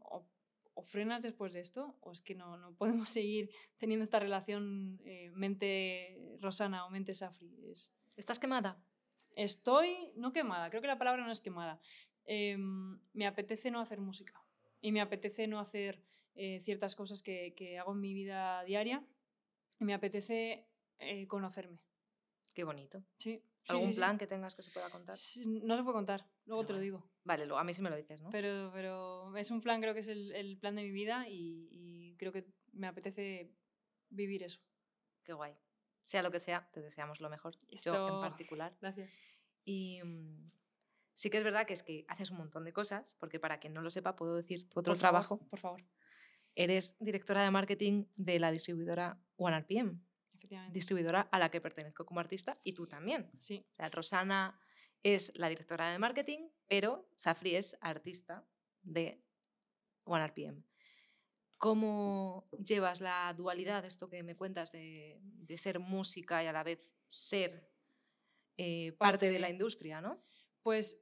[0.00, 0.26] o,
[0.74, 5.00] o frenas después de esto, o es que no, no podemos seguir teniendo esta relación
[5.04, 7.52] eh, mente Rosana o mente Safri.
[7.70, 8.76] Es, ¿Estás quemada?
[9.36, 11.78] Estoy, no quemada, creo que la palabra no es quemada.
[12.24, 14.44] Em, me apetece no hacer música
[14.80, 16.02] y me apetece no hacer
[16.34, 19.06] eh, ciertas cosas que, que hago en mi vida diaria
[19.78, 20.66] y me apetece
[20.98, 21.78] eh, conocerme.
[22.54, 23.04] Qué bonito.
[23.18, 23.40] Sí.
[23.68, 23.98] ¿Algún sí, sí.
[23.98, 25.14] plan que tengas que se pueda contar?
[25.14, 27.08] No se puede contar, luego Qué te lo digo.
[27.22, 28.30] Vale, a mí sí me lo dices, ¿no?
[28.30, 31.68] Pero, pero es un plan, creo que es el, el plan de mi vida y,
[31.70, 33.52] y creo que me apetece
[34.08, 34.58] vivir eso.
[35.22, 35.54] Qué guay.
[36.08, 37.54] Sea lo que sea, te deseamos lo mejor.
[37.84, 38.74] Yo en particular.
[38.80, 39.12] Gracias.
[39.66, 40.46] Y mm,
[41.12, 43.74] sí que es verdad que es que haces un montón de cosas, porque para quien
[43.74, 45.38] no lo sepa, puedo decir tu otro Por favor, trabajo.
[45.50, 45.84] por favor,
[46.54, 50.72] Eres directora de marketing de la distribuidora OneRPM, efectivamente.
[50.72, 53.30] distribuidora a la que pertenezco como artista y tú también.
[53.38, 54.58] Sí, O sea, Rosana
[55.02, 58.48] es la directora de marketing, pero Safri es artista
[58.80, 59.22] de
[60.04, 60.64] OneRPM.
[61.58, 66.62] ¿Cómo llevas la dualidad, esto que me cuentas de, de ser música y a la
[66.62, 67.68] vez ser
[68.56, 70.20] eh, parte, de la industria, ¿no?
[70.62, 71.00] Pues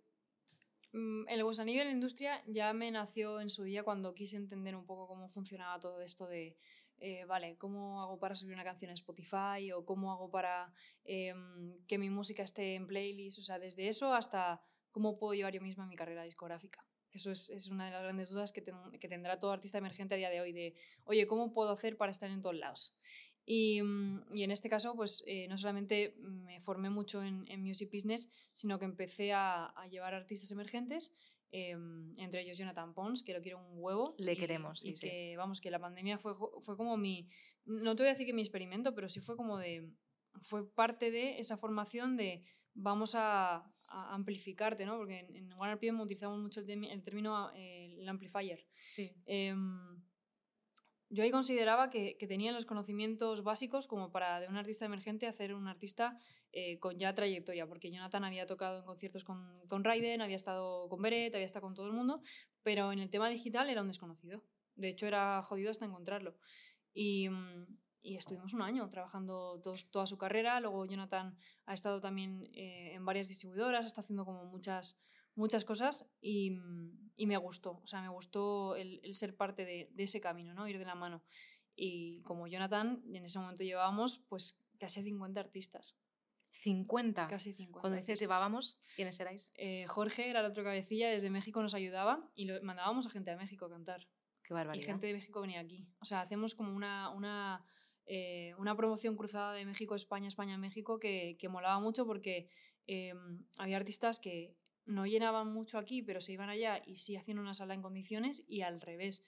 [0.92, 4.76] mm, el gusanillo de la industria ya me nació en su día cuando quise entender
[4.76, 6.58] un poco cómo funcionaba todo esto de,
[6.98, 9.72] eh, vale, ¿cómo hago para subir una canción a Spotify?
[9.74, 10.70] ¿O cómo hago para
[11.04, 13.38] em, que mi música esté en playlist?
[13.38, 16.84] O sea, desde eso hasta cómo puedo llevar yo misma mi carrera discográfica.
[17.12, 20.14] Eso es, es una de las grandes dudas que, ten- que tendrá todo artista emergente
[20.14, 22.94] a día de hoy, de, oye, ¿cómo puedo hacer para estar en todos lados?
[23.44, 27.62] Y, mm, y en este caso, pues eh, no solamente me formé mucho en, en
[27.62, 31.12] music business, sino que empecé a, a llevar artistas emergentes,
[31.52, 31.76] eh,
[32.18, 34.14] entre ellos Jonathan Pons, que lo quiero un huevo.
[34.18, 35.08] Le y- queremos, y sí.
[35.08, 37.28] que, vamos, que la pandemia fue, fue como mi,
[37.64, 39.88] no te voy a decir que mi experimento, pero sí fue como de,
[40.42, 42.42] fue parte de esa formación de
[42.74, 44.96] vamos a, a amplificarte, ¿no?
[44.96, 48.66] Porque en, en OneRPM utilizamos mucho el, el término eh, el amplifier.
[48.86, 49.12] Sí.
[49.26, 50.02] Em,
[51.08, 55.26] yo ahí consideraba que, que tenía los conocimientos básicos como para de un artista emergente
[55.26, 56.18] hacer un artista
[56.52, 60.88] eh, con ya trayectoria, porque Jonathan había tocado en conciertos con, con Raiden, había estado
[60.88, 62.22] con Beret, había estado con todo el mundo,
[62.62, 64.42] pero en el tema digital era un desconocido.
[64.74, 66.36] De hecho, era jodido hasta encontrarlo.
[66.92, 67.66] Y, mm,
[68.06, 70.60] y estuvimos un año trabajando todos- toda su carrera.
[70.60, 74.98] Luego Jonathan ha estado también eh, en varias distribuidoras, está haciendo como muchas,
[75.34, 77.80] muchas cosas y, mm, y me gustó.
[77.82, 80.68] O sea, me gustó el, el ser parte de, de ese camino, ¿no?
[80.68, 81.22] Ir de la mano.
[81.74, 85.96] Y como Jonathan, en ese momento llevábamos pues casi 50 artistas.
[86.62, 87.28] 50.
[87.28, 87.80] Casi 50.
[87.80, 89.50] Cuando dices llevábamos, ¿quiénes erais?
[89.54, 93.30] Eh, Jorge era el otro cabecilla, desde México nos ayudaba y lo, mandábamos a gente
[93.30, 94.08] de México a cantar.
[94.42, 94.86] Qué Y barbaridad.
[94.86, 95.86] gente de México venía aquí.
[96.00, 97.64] O sea, hacemos como una, una,
[98.06, 102.48] eh, una promoción cruzada de México, España, España, México que, que molaba mucho porque
[102.86, 103.14] eh,
[103.56, 107.54] había artistas que no llenaban mucho aquí, pero se iban allá y sí hacían una
[107.54, 109.22] sala en condiciones y al revés.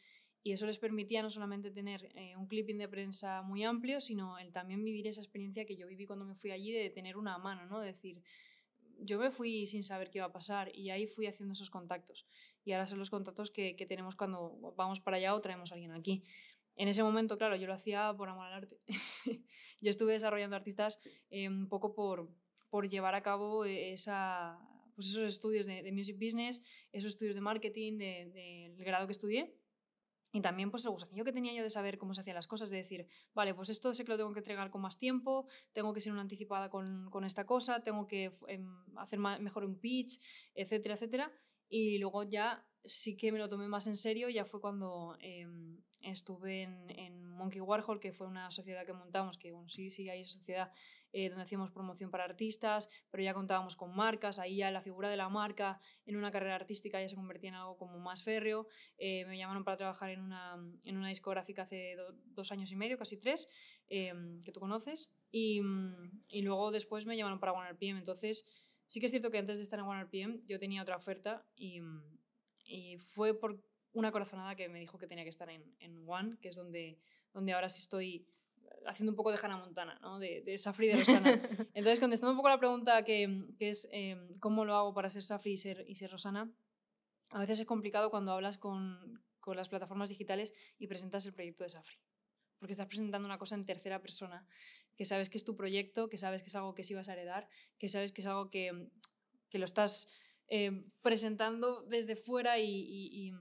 [0.44, 4.38] Y eso les permitía no solamente tener eh, un clipping de prensa muy amplio, sino
[4.38, 7.36] el también vivir esa experiencia que yo viví cuando me fui allí de tener una
[7.38, 7.80] mano, ¿no?
[7.80, 8.22] De decir,
[9.00, 12.26] yo me fui sin saber qué iba a pasar y ahí fui haciendo esos contactos.
[12.64, 15.74] Y ahora son los contactos que, que tenemos cuando vamos para allá o traemos a
[15.74, 16.22] alguien aquí.
[16.78, 18.80] En ese momento, claro, yo lo hacía por amor al arte.
[19.80, 22.30] yo estuve desarrollando artistas eh, un poco por,
[22.70, 24.56] por llevar a cabo esa,
[24.94, 26.62] pues esos estudios de, de music business,
[26.92, 29.58] esos estudios de marketing, del de, de grado que estudié.
[30.30, 32.70] Y también pues el gusanillo que tenía yo de saber cómo se hacían las cosas,
[32.70, 35.92] de decir, vale, pues esto sé que lo tengo que entregar con más tiempo, tengo
[35.92, 38.64] que ser una anticipada con, con esta cosa, tengo que eh,
[38.96, 40.20] hacer mejor un pitch,
[40.54, 41.32] etcétera, etcétera.
[41.68, 45.46] Y luego ya sí que me lo tomé más en serio, ya fue cuando eh,
[46.02, 50.08] estuve en, en, Monkey Warhol, que fue una sociedad que montamos, que bueno, sí, sí
[50.08, 50.72] hay esa sociedad
[51.12, 55.08] eh, donde hacíamos promoción para artistas, pero ya contábamos con marcas, ahí ya la figura
[55.08, 58.66] de la marca en una carrera artística ya se convertía en algo como más férreo.
[58.98, 62.76] Eh, me llamaron para trabajar en una, en una discográfica hace do, dos años y
[62.76, 63.48] medio, casi tres,
[63.88, 64.12] eh,
[64.44, 65.62] que tú conoces, y,
[66.28, 67.98] y luego después me llamaron para OneRPM.
[67.98, 68.46] Entonces,
[68.88, 71.80] sí que es cierto que antes de estar en OneRPM yo tenía otra oferta y,
[72.64, 76.38] y fue por una corazonada que me dijo que tenía que estar en, en One,
[76.40, 76.98] que es donde,
[77.32, 78.26] donde ahora sí estoy
[78.86, 80.18] haciendo un poco de Hannah Montana, ¿no?
[80.18, 81.30] de, de Safri de Rosana.
[81.74, 85.10] Entonces, contestando un poco a la pregunta que, que es eh, cómo lo hago para
[85.10, 86.50] ser Safri y ser, y ser Rosana,
[87.30, 91.64] a veces es complicado cuando hablas con, con las plataformas digitales y presentas el proyecto
[91.64, 91.96] de Safri.
[92.58, 94.46] Porque estás presentando una cosa en tercera persona,
[94.96, 97.12] que sabes que es tu proyecto, que sabes que es algo que sí vas a
[97.12, 98.88] heredar, que sabes que es algo que,
[99.48, 100.08] que lo estás
[100.48, 103.32] eh, presentando desde fuera y, y, y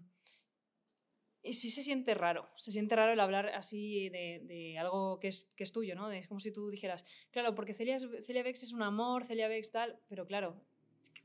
[1.47, 5.29] y sí se siente raro, se siente raro el hablar así de, de algo que
[5.29, 6.11] es, que es tuyo, ¿no?
[6.11, 9.71] Es como si tú dijeras, claro, porque Celia, Celia Bex es un amor, Celia Bex
[9.71, 10.61] tal, pero claro,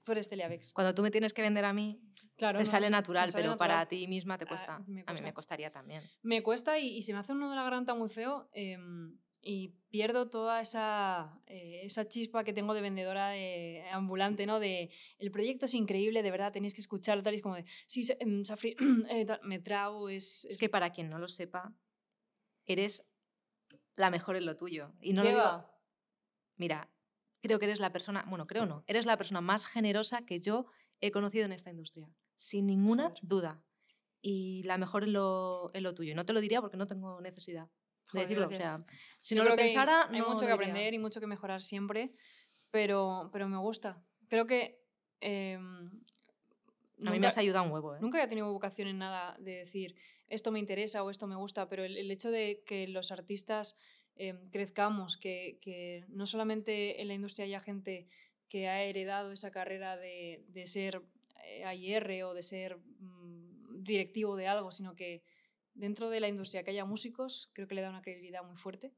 [0.05, 0.28] tú eres.
[0.72, 2.00] Cuando tú me tienes que vender a mí,
[2.37, 3.68] claro, te no, sale natural, sale pero natural.
[3.68, 4.76] para ti misma te cuesta.
[4.76, 5.11] Ah, cuesta.
[5.11, 6.02] A mí me costaría también.
[6.22, 8.48] Me cuesta y, y se me hace un nudo de la garganta muy feo.
[8.52, 8.78] Eh,
[9.42, 14.61] y pierdo toda esa, eh, esa chispa que tengo de vendedora de, ambulante, ¿no?
[14.61, 17.64] De el proyecto es increíble, de verdad, tenéis que escucharlo, tal y es como de,
[17.87, 18.05] sí,
[18.44, 18.76] Safri,
[19.11, 20.52] eh, me trago, es, es...
[20.52, 21.74] Es que para quien no lo sepa,
[22.66, 23.05] eres
[23.96, 24.92] la mejor en lo tuyo.
[25.00, 25.40] Y no lo digo...
[25.40, 25.68] va?
[26.57, 26.88] Mira,
[27.42, 30.66] creo que eres la persona, bueno, creo no, eres la persona más generosa que yo
[31.00, 33.18] he conocido en esta industria, sin ninguna Joder.
[33.22, 33.62] duda.
[34.24, 36.14] Y la mejor en lo, lo tuyo.
[36.14, 37.68] No te lo diría porque no tengo necesidad
[38.12, 38.46] de decirlo.
[38.46, 38.85] O sea,
[39.20, 42.14] si no lo pensara, hay no mucho que aprender y mucho que mejorar siempre,
[42.70, 44.00] pero, pero me gusta.
[44.28, 44.81] Creo que.
[45.20, 45.59] Eh,
[47.05, 47.96] a mí me has ayudado un huevo.
[47.96, 47.98] ¿eh?
[48.00, 49.96] Nunca he tenido vocación en nada de decir
[50.28, 53.76] esto me interesa o esto me gusta, pero el, el hecho de que los artistas
[54.16, 58.09] eh, crezcamos, que, que, no solamente en la industria haya gente
[58.48, 61.03] que ha heredado esa carrera de, de ser
[61.44, 65.22] eh, AIR o de ser mmm, directivo de algo, sino que
[65.75, 68.92] dentro de la industria que haya músicos, creo que le da una credibilidad muy fuerte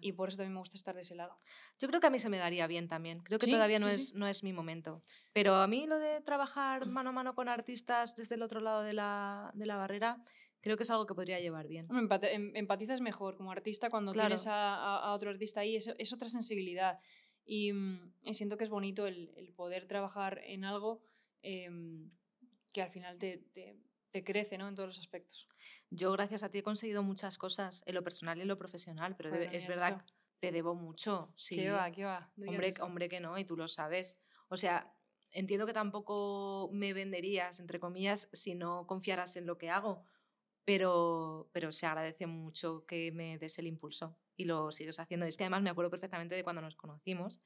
[0.00, 1.38] y por eso también me gusta estar de ese lado.
[1.78, 3.20] Yo creo que a mí se me daría bien también.
[3.20, 3.52] Creo que ¿Sí?
[3.52, 4.14] todavía no, sí, es, sí.
[4.16, 5.02] no es mi momento.
[5.32, 8.82] Pero a mí lo de trabajar mano a mano con artistas desde el otro lado
[8.82, 10.22] de la, de la barrera,
[10.60, 11.88] creo que es algo que podría llevar bien.
[11.90, 14.28] Em, empatizas mejor como artista cuando claro.
[14.28, 16.98] tienes a, a, otro artista ahí, es, es otra sensibilidad.
[17.44, 17.72] Y,
[18.22, 21.02] y, siento que es bonito el, el poder trabajar en algo
[21.42, 21.70] eh,
[22.72, 23.78] que al final te, te
[24.10, 24.68] te crece ¿no?
[24.68, 25.48] en todos los aspectos.
[25.90, 29.16] Yo, gracias a ti, he conseguido muchas cosas en lo personal y en lo profesional,
[29.16, 30.14] pero Joder, es verdad eso.
[30.40, 31.32] te debo mucho.
[31.36, 31.56] Sí.
[31.56, 31.90] ¿Qué va?
[31.90, 32.30] ¿Qué va?
[32.36, 34.18] No hombre, hombre, que no, y tú lo sabes.
[34.48, 34.92] O sea,
[35.32, 40.04] entiendo que tampoco me venderías, entre comillas, si no confiaras en lo que hago,
[40.68, 45.24] pero, pero se agradece mucho que me des el impulso y lo sigues haciendo.
[45.24, 47.40] Y es que además me acuerdo perfectamente de cuando nos conocimos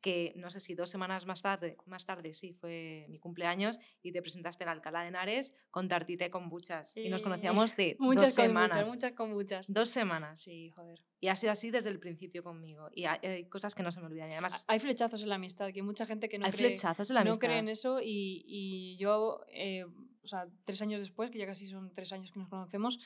[0.00, 4.10] que no sé si dos semanas más tarde, más tarde sí, fue mi cumpleaños y
[4.10, 6.92] te presentaste en Alcalá de Henares con tartita y kombuchas.
[6.92, 7.02] Sí.
[7.02, 8.76] Y nos conocíamos de muchas dos semanas.
[8.78, 9.66] Muchas, muchas kombuchas.
[9.70, 10.40] Dos semanas.
[10.40, 11.04] Sí, joder.
[11.20, 12.88] Y ha sido así desde el principio conmigo.
[12.94, 14.30] Y hay, hay, cosas que no se me olvidan.
[14.30, 16.68] Y además, hay flechazos en la amistad, que hay mucha gente que no, hay cree,
[16.68, 18.00] flechazos en, la no cree en eso.
[18.00, 19.84] Y, y yo, eh,
[20.22, 22.98] o sea, tres años después, que ya casi son tres años que nos conocemos,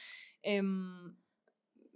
[0.42, 0.62] eh,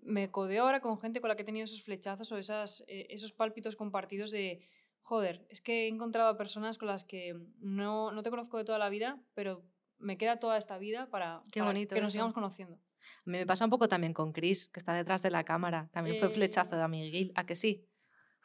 [0.03, 3.07] me codeo ahora con gente con la que he tenido esos flechazos o esas, eh,
[3.11, 4.61] esos pálpitos compartidos de
[5.03, 8.65] joder, es que he encontrado a personas con las que no, no te conozco de
[8.65, 9.65] toda la vida, pero
[9.99, 12.77] me queda toda esta vida para, Qué para bonito que nos sigamos conociendo.
[12.77, 15.89] A mí me pasa un poco también con Chris, que está detrás de la cámara.
[15.93, 16.21] También eh...
[16.21, 17.33] fue flechazo de amiguil.
[17.35, 17.89] ¿A que sí?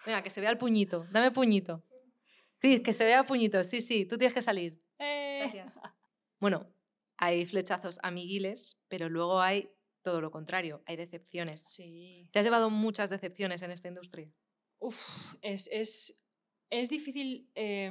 [0.05, 1.05] Venga, que se vea el puñito.
[1.11, 1.83] Dame puñito.
[2.61, 3.63] Sí, que se vea el puñito.
[3.63, 4.81] Sí, sí, tú tienes que salir.
[4.99, 5.65] Eh...
[6.45, 6.71] Bueno,
[7.17, 9.71] hay flechazos amiguiles, pero luego hay
[10.03, 10.83] todo lo contrario.
[10.85, 11.61] Hay decepciones.
[11.61, 12.29] Sí.
[12.31, 14.31] ¿Te has llevado muchas decepciones en esta industria?
[14.77, 14.95] Uf,
[15.41, 16.21] es, es,
[16.69, 17.89] es difícil eh,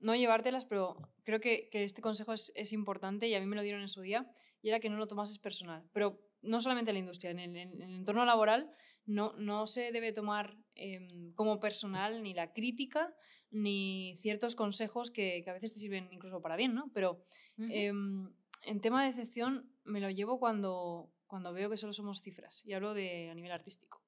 [0.00, 3.56] no llevártelas, pero creo que, que este consejo es, es, importante y a mí me
[3.56, 4.26] lo dieron en su día
[4.62, 5.86] y era que no lo tomases personal.
[5.92, 8.70] Pero no solamente en la industria, en el, en el entorno laboral,
[9.04, 13.14] no, no, se debe tomar em, como personal ni la crítica
[13.50, 16.90] ni ciertos consejos que, que, a veces te sirven incluso para bien, ¿no?
[16.92, 17.22] Pero
[17.58, 22.62] em, en tema de decepción me lo llevo cuando, cuando veo que solo somos cifras,
[22.66, 24.02] y hablo de a nivel artístico.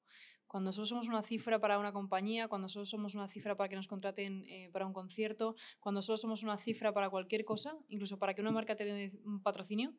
[0.48, 3.76] Cuando solo somos una cifra para una compañía, cuando solo somos una cifra para que
[3.76, 8.18] nos contraten eh, para un concierto, cuando solo somos una cifra para cualquier cosa, incluso
[8.18, 9.94] para que una marca te dé un patrocinio,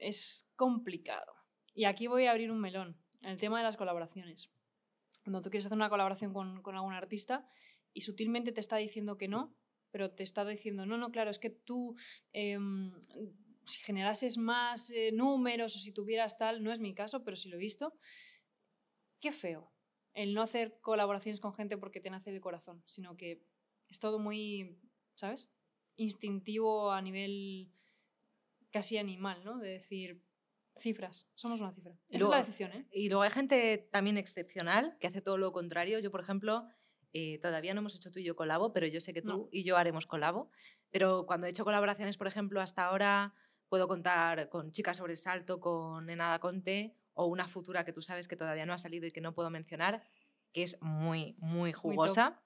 [0.00, 1.32] es complicado.
[1.74, 4.50] Y aquí voy a abrir un melón, el tema de las colaboraciones.
[5.22, 7.48] Cuando tú quieres hacer una colaboración con, con algún artista
[7.92, 9.56] y sutilmente te está diciendo que no,
[9.90, 11.94] pero te está diciendo, no, no, claro, es que tú
[12.32, 12.92] em,
[13.64, 17.48] si generases más eh, números o si tuvieras tal, no es mi caso, pero sí
[17.48, 17.94] lo he visto,
[19.20, 19.72] qué feo
[20.12, 23.44] el no hacer colaboraciones con gente porque te nace el corazón, sino que
[23.88, 24.78] es todo muy,
[25.14, 25.48] ¿sabes?
[25.96, 27.72] Instintivo a nivel
[28.70, 29.58] casi animal, ¿no?
[29.58, 30.22] De decir,
[30.76, 31.96] cifras, somos una cifra.
[32.08, 32.86] Esa es la decisión, ¿eh?
[32.92, 35.98] Y luego hay gente también excepcional que hace todo lo contrario.
[35.98, 36.66] Yo, por ejemplo,
[37.12, 39.64] eh, todavía no hemos hecho tú y yo colabo, pero yo sé que tú y
[39.64, 40.50] yo haremos colabo.
[40.90, 43.34] Pero cuando he hecho colaboraciones, por ejemplo, hasta ahora
[43.68, 48.36] puedo contar con Chica Sobresalto, con Enada Conte o una futura que tú sabes que
[48.36, 50.02] todavía no ha salido y que no puedo mencionar,
[50.52, 52.42] que es muy, muy jugosa.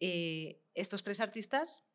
[0.00, 1.88] eh, estos tres artistas,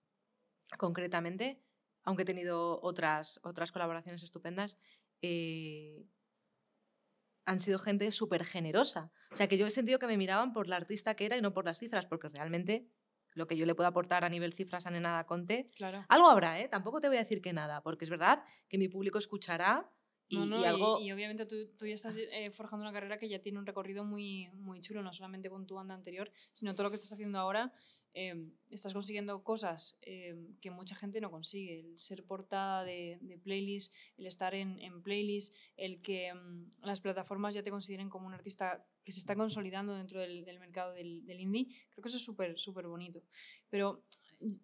[0.77, 1.61] concretamente,
[2.07, 4.77] aunque he tenido otras, otras colaboraciones estupendas,
[5.21, 6.07] eh,
[7.45, 9.11] han sido gente súper generosa.
[9.29, 11.41] O sea, que yo he sentido que me miraban por la artista que era y
[11.41, 12.87] no por las cifras, porque realmente
[13.33, 16.05] lo que yo le puedo aportar a nivel cifras a Nenada Conte, claro.
[16.07, 16.69] algo habrá, ¿eh?
[16.69, 19.91] Tampoco te voy a decir que nada, porque es verdad que mi público escuchará
[20.29, 21.01] y, no, no, y algo...
[21.01, 23.65] y, y obviamente tú, tú, ya estás eh, forjando una carrera que ya tiene un
[23.65, 27.11] recorrido muy, muy chulo, no solamente con tu banda anterior, sino todo lo que estás
[27.11, 27.73] haciendo ahora.
[28.19, 28.33] Eh,
[28.71, 31.81] estás consiguiendo cosas eh, que mucha gente no consigue.
[31.81, 36.99] El ser portada de, de playlist, el estar en, en playlist, el que um, las
[36.99, 41.39] plataformas ya te consideren como un artista que se está consolidando dentro del, mercado del,
[41.39, 43.21] indie, creo que eso es súper, súper bonito.
[43.69, 44.03] Pero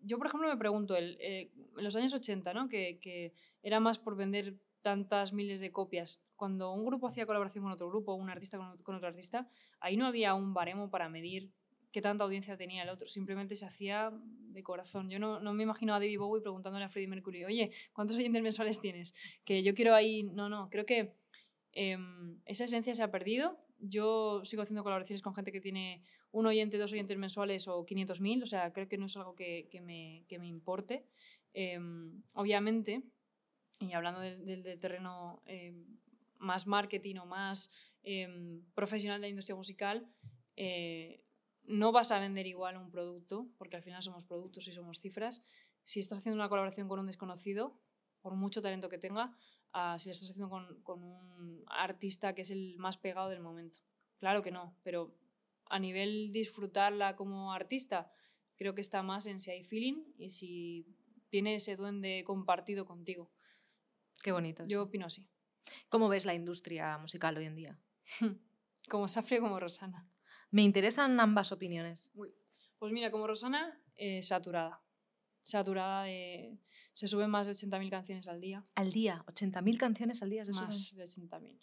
[0.02, 2.68] yo, por ejemplo, me pregunto, eh, en los años 80, ¿no?
[2.68, 6.24] que, era más por vender tantas miles de copias.
[6.36, 9.48] Cuando un grupo hacía colaboración con otro grupo, un artista con, otro artista,
[9.80, 11.54] ahí no había un baremo para medir
[11.94, 13.08] qué tanta audiencia tenía el otro.
[13.08, 15.10] Simplemente se hacía de corazón.
[15.12, 18.42] Yo no, no me imagino a David Bowie preguntándole a Freddie Mercury, oye, ¿cuántos oyentes
[18.42, 19.14] mensuales tienes?
[19.46, 20.24] Que yo quiero ahí...
[20.24, 21.16] No, no, creo que
[21.72, 21.98] eh,
[22.46, 23.60] esa esencia se ha perdido.
[23.78, 28.42] Yo sigo haciendo colaboraciones con gente que tiene un oyente, dos oyentes mensuales o 500.000.
[28.42, 31.06] O sea, creo que no es algo que, que, me, que me, importe.
[31.54, 31.80] Eh,
[32.34, 33.04] obviamente,
[33.80, 35.76] y hablando del, terreno eh,
[36.40, 37.72] más marketing o más
[38.74, 40.10] profesional de la industria musical,
[40.56, 41.23] eh,
[41.66, 45.44] no vas a vender igual un producto, porque al final somos productos y somos cifras,
[45.84, 47.80] si estás haciendo una colaboración con un desconocido,
[48.22, 49.36] por mucho talento que tenga,
[49.74, 53.42] a si lo estás haciendo con, con un artista que es el más pegado del
[53.42, 53.80] momento.
[54.18, 55.18] Claro que no, pero
[55.66, 58.12] a nivel disfrutarla como artista,
[58.56, 60.88] creo que está más en si hay feeling y si
[61.30, 63.32] tiene ese duende compartido contigo.
[64.22, 64.66] Qué bonito.
[64.68, 65.28] Yo opino así.
[65.90, 67.80] ¿Cómo ves la industria musical hoy en día?
[68.90, 70.08] como Safri como Rosana.
[70.54, 72.12] Me interesan ambas opiniones.
[72.78, 74.84] Pues mira, como Rosana, eh, saturada.
[75.42, 76.60] Saturada de...
[76.94, 78.64] Se suben más de 80.000 canciones al día.
[78.76, 79.24] ¿Al día?
[79.26, 81.06] ¿80.000 canciones al día se más suben?
[81.08, 81.60] de 80.000.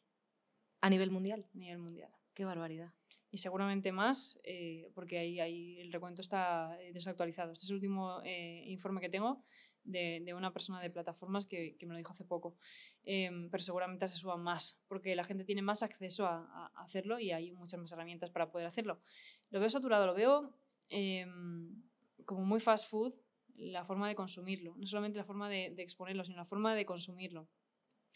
[0.81, 1.47] ¿A nivel mundial?
[1.55, 2.11] A nivel mundial.
[2.35, 2.93] Qué barbaridad.
[3.31, 7.53] Y seguramente más, eh, porque ahí, ahí, el recuento está desactualizado.
[7.53, 9.45] Este es el último eh, informe que tengo
[9.85, 12.57] de, una persona de plataformas que, me lo dijo hace poco.
[13.05, 17.33] Eh, pero seguramente se suban más, porque la gente tiene más acceso a, hacerlo y
[17.33, 19.01] hay muchas más herramientas para poder hacerlo.
[19.51, 20.55] Lo veo saturado, lo veo
[20.89, 21.83] em,
[22.25, 23.15] como muy fast food
[23.57, 24.75] la forma de consumirlo.
[24.77, 27.49] No solamente la forma de, de exponerlo, sino la forma de consumirlo.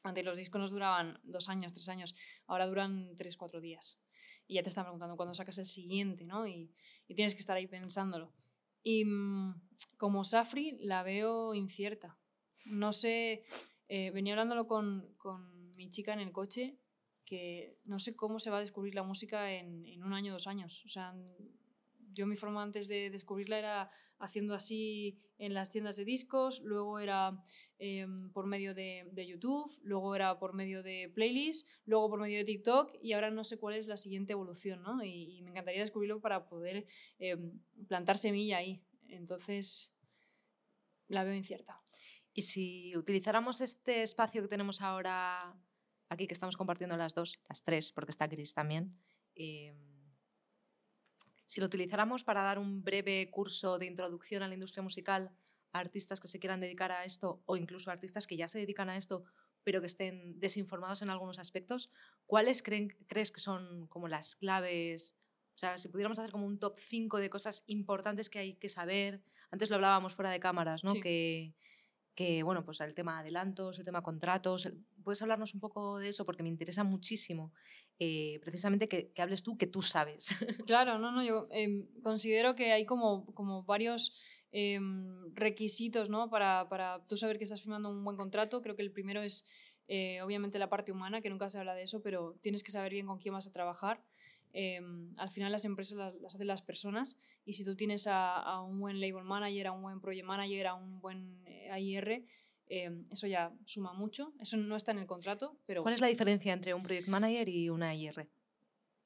[0.03, 2.15] Antes los discos nos duraban dos años, tres años,
[2.47, 3.99] ahora duran tres, cuatro días.
[4.47, 6.47] Y ya te están preguntando cuándo sacas el siguiente, ¿no?
[6.47, 6.71] Y
[7.07, 8.31] tienes que estar ahí pensándolo.
[8.85, 9.55] Y mmm,
[9.97, 12.17] como Safri la veo incierta.
[12.67, 13.43] No sé,
[13.89, 16.79] eh, venía hablándolo con, con, mi chica en el coche,
[17.25, 20.47] que no sé cómo se va a descubrir la música en, en un año, dos
[20.47, 20.85] años.
[20.87, 21.13] O sea,
[22.15, 26.99] yo mi forma antes de descubrirla era haciendo así en las tiendas de discos, luego
[26.99, 27.43] era
[27.79, 32.45] eh, por medio de, YouTube, luego era por medio de playlists, luego por medio de
[32.45, 35.05] TikTok y ahora no sé cuál es la siguiente evolución, ¿no?
[35.05, 36.87] Y, me encantaría descubrirlo para poder
[37.19, 37.37] eh,
[37.89, 38.83] plantar semilla ahí.
[39.09, 39.95] Entonces,
[41.09, 41.83] la veo incierta.
[42.33, 45.55] Y si utilizáramos este espacio que tenemos ahora
[46.09, 48.99] aquí, que estamos compartiendo las dos, las tres, porque está Chris también,
[49.35, 49.75] eh,
[51.47, 55.31] si lo utilizáramos para dar un breve curso de introducción a la industria musical
[55.73, 58.59] a artistas que se quieran dedicar a esto o incluso a artistas que ya se
[58.59, 59.25] dedican a esto
[59.65, 61.91] pero que estén desinformados en algunos aspectos,
[62.27, 65.17] ¿cuáles creen, crees que son como las claves?
[65.57, 68.69] O sea, si pudiéramos hacer como un top 5 de cosas importantes que hay que
[68.69, 69.23] saber.
[69.51, 70.93] Antes lo hablábamos fuera de cámaras, ¿no?
[70.95, 71.55] Que,
[72.15, 74.71] que, bueno, pues el tema adelantos, el tema contratos.
[75.03, 76.25] ¿Puedes hablarnos un poco de eso?
[76.25, 77.53] Porque me interesa muchísimo
[77.99, 80.29] eh, precisamente que, que, hables tú, que tú sabes.
[80.67, 84.15] Claro, no, no, yo eh, considero que hay como, como varios
[84.53, 84.81] eh,
[85.33, 86.31] requisitos ¿no?
[86.31, 88.63] para, para tú saber que estás firmando un buen contrato.
[88.63, 89.45] Creo que el primero es
[89.87, 92.93] eh, obviamente la parte humana, que nunca se habla de eso, pero tienes que saber
[92.93, 94.03] bien con quién vas a trabajar.
[94.57, 94.81] Eh,
[95.19, 98.63] al final las empresas las, las, hacen las personas y si tú tienes a, a,
[98.63, 102.25] un buen label manager, a un buen project manager, a un buen AIR,
[102.67, 104.33] eh, eso ya suma mucho.
[104.41, 105.83] Eso no está en el contrato, pero...
[105.83, 108.29] ¿Cuál es la diferencia entre un project manager y un AIR?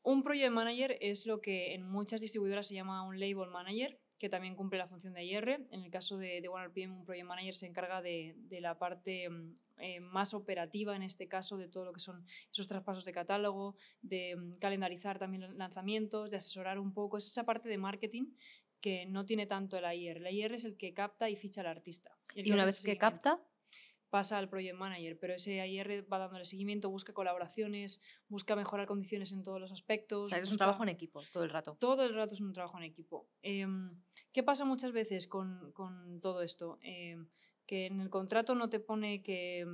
[0.02, 4.28] Un project manager es lo que en muchas distribuidoras se llama un label manager, que
[4.28, 5.66] también cumple la función de IR.
[5.70, 9.28] En el caso de, de OneRPM, un Project Manager se encarga de, de la parte
[9.78, 13.76] eh, más operativa, en este caso, de todo lo que son esos traspasos de catálogo,
[14.02, 17.16] de um, calendarizar también lanzamientos, de asesorar un poco.
[17.16, 18.32] Es esa parte de marketing
[18.80, 20.18] que no tiene tanto el IR.
[20.18, 22.16] El IR es el que capta y ficha al artista.
[22.34, 23.40] Y una vez que capta,
[24.10, 29.32] pasa al project manager, pero ese IR va dándole seguimiento, busca colaboraciones, busca mejorar condiciones
[29.32, 30.22] en todos los aspectos.
[30.22, 31.76] O sea, es un trabajo en equipo todo el rato.
[31.78, 33.28] Todo el rato es un trabajo en equipo.
[33.42, 33.66] Eh,
[34.32, 36.78] ¿Qué pasa muchas veces con, con todo esto?
[36.82, 37.16] Eh,
[37.66, 39.66] que en el contrato no te pone que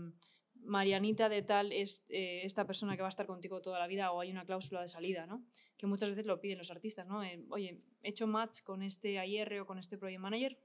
[0.64, 4.12] Marianita de tal es eh, esta persona que va a estar contigo toda la vida
[4.12, 5.44] o hay una cláusula de salida, ¿no?
[5.76, 7.22] Que muchas veces lo piden los artistas, ¿no?
[7.22, 10.58] Eh, Oye, he hecho match con este IR o con este project manager,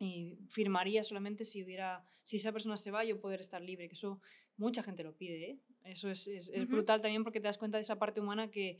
[0.00, 3.94] y firmaría solamente si hubiera si esa persona se va yo poder estar libre que
[3.94, 4.20] eso
[4.56, 5.60] mucha gente lo pide ¿eh?
[5.84, 6.68] eso es, es, es uh -huh.
[6.68, 8.78] brutal también porque te das cuenta de esa parte humana que,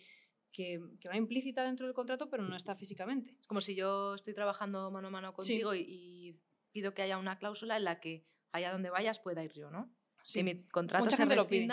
[0.50, 4.14] que, que, va implícita dentro del contrato pero no está físicamente es como si yo
[4.14, 5.84] estoy trabajando mano a mano contigo sí.
[5.86, 6.40] y, y,
[6.72, 9.92] pido que haya una cláusula en la que allá donde vayas pueda ir yo ¿no?
[10.24, 10.38] Sí.
[10.38, 11.68] Si mi contrato Mucha se gente lo pide,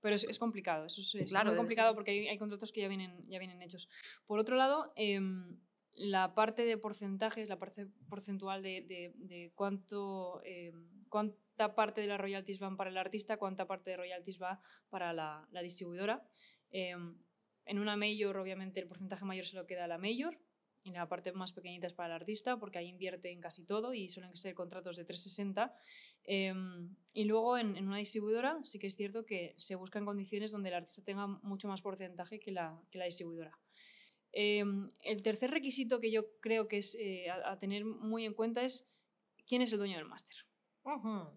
[0.00, 2.88] pero es, es, complicado, eso es, claro, muy complicado porque hay, hay, contratos que ya
[2.88, 3.88] vienen, ya vienen hechos.
[4.24, 5.20] Por otro lado, eh,
[5.94, 10.72] la parte de porcentajes, la parte porcentual de, de, de cuánto, eh,
[11.08, 15.12] cuánta parte de las royalties van para el artista, cuánta parte de royalties va para
[15.12, 16.26] la, distribuidora.
[16.70, 16.94] Eh,
[17.64, 20.38] en una mayor, obviamente, el porcentaje mayor se lo queda a la mayor,
[20.84, 23.94] y la parte más pequeñita es para el artista, porque ahí invierte en casi todo
[23.94, 25.72] y suelen ser contratos de 360.
[26.24, 26.52] Eh,
[27.12, 30.70] y luego en, en, una distribuidora sí que es cierto que se buscan condiciones donde
[30.70, 33.56] el artista tenga mucho más porcentaje que la, que la distribuidora.
[34.32, 34.64] Eh,
[35.04, 38.62] el tercer requisito que yo creo que es eh, a, a, tener muy en cuenta
[38.62, 38.88] es
[39.46, 40.36] quién es el dueño del máster.
[40.84, 41.30] Uh -huh.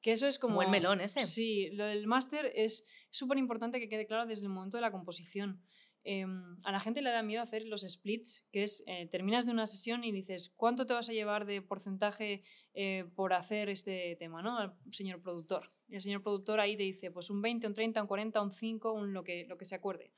[0.00, 0.56] Que eso es como...
[0.56, 1.24] Buen melón ese.
[1.24, 4.90] Sí, lo del máster es súper importante que quede claro desde el momento de la
[4.90, 5.62] composición.
[6.06, 6.26] Eh,
[6.64, 9.66] a la gente le da miedo hacer los splits, que es, eh, terminas de una
[9.66, 12.42] sesión y dices, ¿cuánto te vas a llevar de porcentaje
[12.74, 14.58] eh, por hacer este tema, ¿no?
[14.58, 15.72] Al señor productor.
[15.88, 18.52] Y el señor productor ahí te dice, pues un 20, un 30, un 40, un
[18.52, 20.12] 5, un lo que, lo que se acuerde.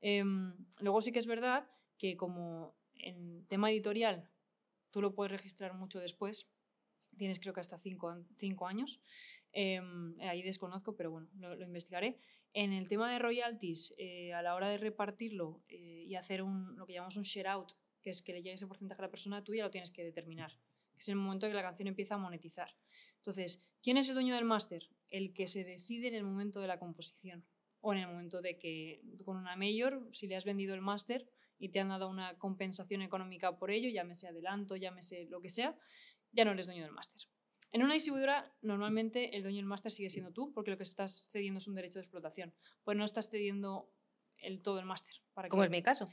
[0.00, 1.68] Em, luego sí que es verdad
[1.98, 4.30] que como en tema editorial
[4.90, 6.48] tú lo puedes registrar mucho después,
[7.16, 9.00] tienes creo que hasta 5 años,
[9.52, 12.18] ahí desconozco, pero bueno, lo investigaré.
[12.54, 16.76] En el tema de royalties, eh, a la hora de repartirlo eh, y hacer un,
[16.76, 17.72] lo que llamamos un share out,
[18.02, 20.04] que es que le llegue ese porcentaje a la persona, tú ya lo tienes que
[20.04, 20.58] determinar.
[20.96, 22.76] Es el momento en que la canción empieza a monetizar.
[23.16, 24.90] Entonces, ¿quién es el dueño del máster?
[25.08, 27.44] El que se decide en el momento de la composición.
[27.80, 31.28] O en el momento de que con una mayor, si le has vendido el máster
[31.58, 35.76] y te han dado una compensación económica por ello, llámese adelanto, llámese lo que sea,
[36.30, 37.31] ya no eres dueño del máster.
[37.72, 41.28] En una distribuidora, normalmente el dueño del máster sigue siendo tú, porque lo que estás
[41.30, 42.54] cediendo es un derecho de explotación.
[42.84, 43.90] Pues no estás cediendo
[44.36, 45.14] el, todo el máster.
[45.48, 46.06] Como es mi caso.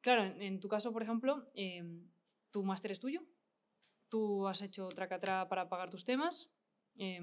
[0.00, 1.82] Claro, en, en tu caso, por ejemplo, eh,
[2.52, 3.22] tu máster es tuyo.
[4.08, 6.48] Tú has hecho tracatra para pagar tus temas.
[6.96, 7.20] Eh,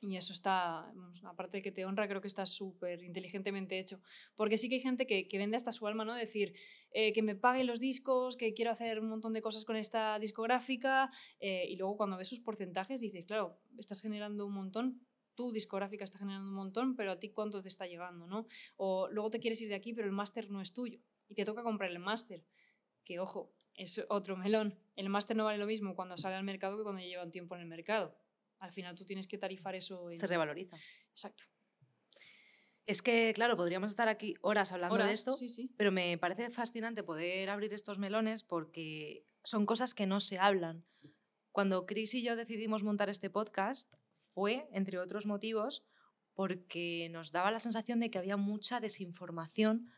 [0.00, 0.92] y eso está,
[1.24, 4.00] aparte de que te honra, creo que está súper inteligentemente hecho.
[4.36, 6.14] Porque sí que hay gente que, que vende hasta su alma, ¿no?
[6.14, 6.54] Decir,
[6.92, 10.18] eh, que me paguen los discos, que quiero hacer un montón de cosas con esta
[10.20, 11.10] discográfica.
[11.40, 15.00] Eh, y luego cuando ves sus porcentajes dices, claro, estás generando un montón,
[15.34, 18.46] tu discográfica está generando un montón, pero a ti cuánto te está llegando, ¿no?
[18.76, 21.00] O luego te quieres ir de aquí, pero el máster no es tuyo.
[21.28, 22.44] Y te toca comprar el máster.
[23.04, 24.78] Que ojo, es otro melón.
[24.94, 27.56] El máster no vale lo mismo cuando sale al mercado que cuando lleva un tiempo
[27.56, 28.14] en el mercado
[28.58, 30.10] al final tú tienes que tarifar eso.
[30.10, 30.18] En...
[30.18, 30.76] Se revaloriza.
[31.10, 31.44] Exacto.
[32.86, 35.70] Es que, claro, podríamos estar aquí horas hablando horas, de esto, sí, sí.
[35.76, 40.86] pero me parece fascinante poder abrir estos melones porque son cosas que no se hablan.
[41.52, 45.84] Cuando Chris y yo decidimos montar este podcast fue, entre otros motivos,
[46.32, 49.92] porque nos daba la sensación de que había mucha desinformación.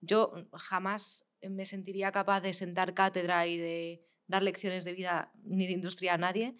[0.00, 5.66] Yo jamás me sentiría capaz de sentar cátedra y de dar lecciones de vida ni
[5.66, 6.56] de industria a nadie,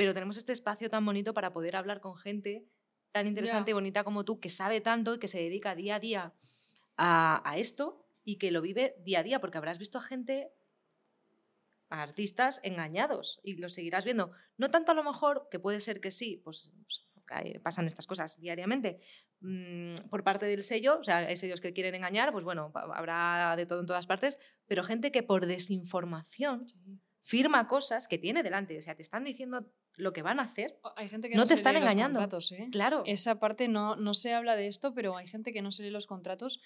[0.00, 2.64] pero tenemos este espacio tan bonito para poder hablar con gente
[3.12, 6.00] tan interesante y bonita como tú, que sabe tanto y que se dedica día a
[6.00, 6.34] día
[6.96, 10.54] a, a esto y que lo vive día a día, porque habrás visto a gente,
[11.90, 14.32] a artistas engañados y los seguirás viendo.
[14.56, 17.06] No tanto a lo mejor, que puede ser que sí, pues, pues,
[17.62, 19.00] pasan estas cosas diariamente,
[19.40, 23.54] mm, por parte del sello, o sea, hay sellos que quieren engañar, pues bueno, habrá
[23.54, 26.64] de todo en todas partes, pero gente que por desinformación
[27.20, 29.66] firma cosas que tiene delante, o sea, te están diciendo
[29.96, 30.78] lo que van a hacer.
[30.96, 32.18] Hay gente que No no, te se están lee los engañando.
[32.20, 32.68] contratos, ¿eh?
[32.72, 33.02] Claro.
[33.06, 35.90] Esa parte no, no se habla de esto, pero hay gente que no se lee
[35.90, 36.60] los contratos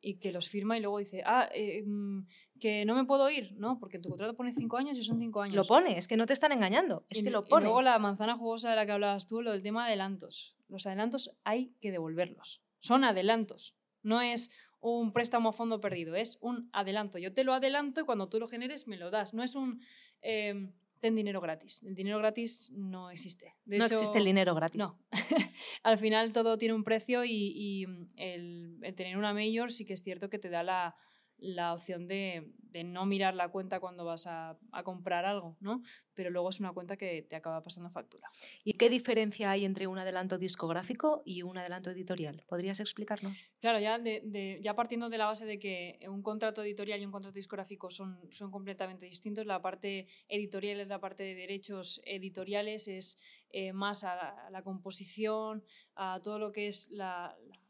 [0.00, 2.26] y que los firma y luego dice, ah, eh, mm,
[2.60, 3.78] que no me puedo ir, ¿no?
[3.80, 5.56] Porque tu contrato pone cinco años y son cinco años.
[5.56, 7.64] Lo pone, es que no te están engañando, es Y- que lo Y pone.
[7.64, 10.54] luego la manzana jugosa de la que hablabas tú, lo del tema de adelantos.
[10.68, 12.62] Los adelantos hay que devolverlos.
[12.78, 13.74] Son adelantos.
[14.02, 14.50] No es
[14.92, 17.18] un préstamo a fondo perdido, es un adelanto.
[17.18, 19.34] Yo te lo adelanto y cuando tú lo generes me lo das.
[19.34, 19.80] No es un
[20.22, 20.70] eh,
[21.00, 21.82] ten dinero gratis.
[21.82, 23.54] El dinero gratis no existe.
[23.64, 24.78] De no hecho, existe el dinero gratis.
[24.78, 24.98] No.
[25.82, 29.84] Al final todo tiene un precio y, y, mm, el, el tener una mayor sí
[29.84, 30.96] que es cierto que te da la,
[31.38, 35.82] la opción de, de no mirar la cuenta cuando vas a, a comprar algo, ¿no?
[36.14, 38.28] Pero luego es una cuenta que te acaba pasando factura.
[38.64, 42.42] ¿Y qué diferencia hay entre un adelanto discográfico y un adelanto editorial?
[42.48, 43.44] ¿Podrías explicarnos?
[43.60, 47.04] Claro, ya, de, de- ya partiendo de la base de que un contrato editorial y
[47.06, 52.00] un contrato discográfico son, son completamente distintos, la parte editorial es la parte de derechos
[52.04, 53.18] editoriales, es
[53.50, 55.64] eh, más a la, a la composición,
[55.94, 57.60] a todo lo que es la, la-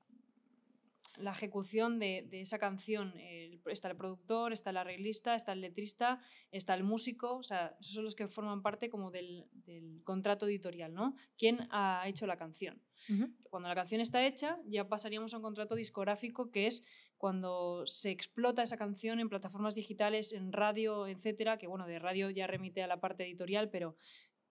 [1.18, 3.16] la ejecución de, de esa canción.
[3.18, 6.20] El- está el productor, está el arreglista, está el letrista,
[6.52, 10.46] está el músico, o sea, esos son los que forman parte como del, del contrato
[10.46, 11.14] editorial, ¿no?
[11.36, 12.80] ¿Quién ha hecho la canción?
[13.50, 16.82] Cuando la canción está hecha, ya pasaríamos a un contrato discográfico, que es
[17.16, 22.30] cuando se explota esa canción en plataformas digitales, en radio, etcétera, que bueno, de radio
[22.30, 23.96] ya remite a la parte editorial, pero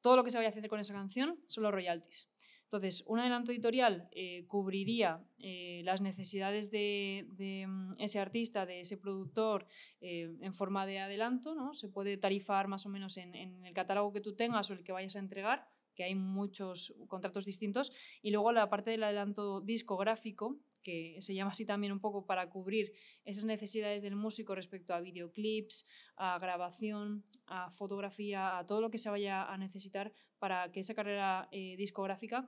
[0.01, 2.27] todo lo que se vaya a hacer con esa canción son los royalties.
[2.65, 8.81] Entonces, un adelanto editorial eh, cubriría eh, las necesidades de, de, mm, ese artista, de
[8.81, 9.67] ese productor,
[10.01, 11.75] eh, en forma de adelanto, ¿no?
[11.75, 14.83] Se puede tarifar más o menos en, en el catálogo que tú tengas o el
[14.83, 17.91] que vayas a entregar, que hay muchos contratos distintos,
[18.21, 22.47] y luego la parte del adelanto discográfico, que se llama así también un poco para
[22.47, 22.93] cubrir
[23.25, 28.99] esas necesidades del músico respecto a videoclips, a grabación, a fotografía, a todo lo que
[28.99, 32.47] se vaya a necesitar para que esa carrera eh, discográfica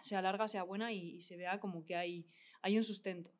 [0.00, 2.26] sea larga, sea buena y, y se vea como que hay,
[2.62, 3.30] hay un sustento.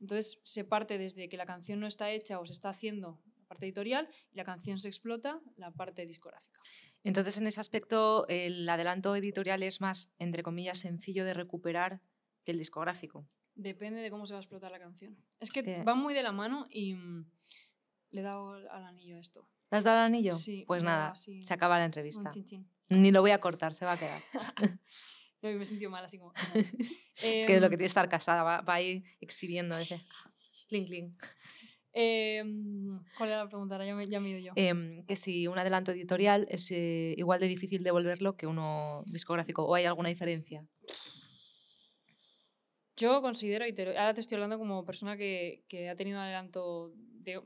[0.00, 3.44] Entonces se parte desde que la canción no está hecha o se está haciendo la
[3.48, 6.60] parte editorial y la canción se explota la parte discográfica.
[7.04, 12.00] Entonces, en ese aspecto, el adelanto editorial es más, entre comillas, sencillo de recuperar
[12.44, 13.26] que el discográfico.
[13.54, 15.16] Depende de cómo se va a explotar la canción.
[15.40, 17.26] Es Es que, que- van muy de la mano y mm,
[18.10, 19.46] le he dado al anillo esto.
[19.68, 20.32] ¿Te has dado el anillo?
[20.34, 22.28] Sí, pues dado nada, así se acaba la Un entrevista.
[22.30, 22.68] chin chin.
[22.88, 24.22] Ni lo voy a cortar, se va a quedar.
[25.42, 26.32] No, me he sentido mal así como...
[27.20, 30.00] es que lo que Em, tiene que estar casada va, va a ir exhibiendo ese.
[30.68, 31.22] Clink, clink.
[31.92, 33.74] em, ¿Cuál era la pregunta?
[33.74, 34.52] Ahora ya me, ya me he ido yo.
[34.54, 39.64] Em, que si un adelanto editorial es eh, igual de difícil devolverlo que uno discográfico,
[39.64, 40.64] o hay alguna diferencia.
[42.96, 46.24] Yo considero, y te ahora te estoy hablando como persona que, que ha tenido un
[46.24, 47.40] adelanto de,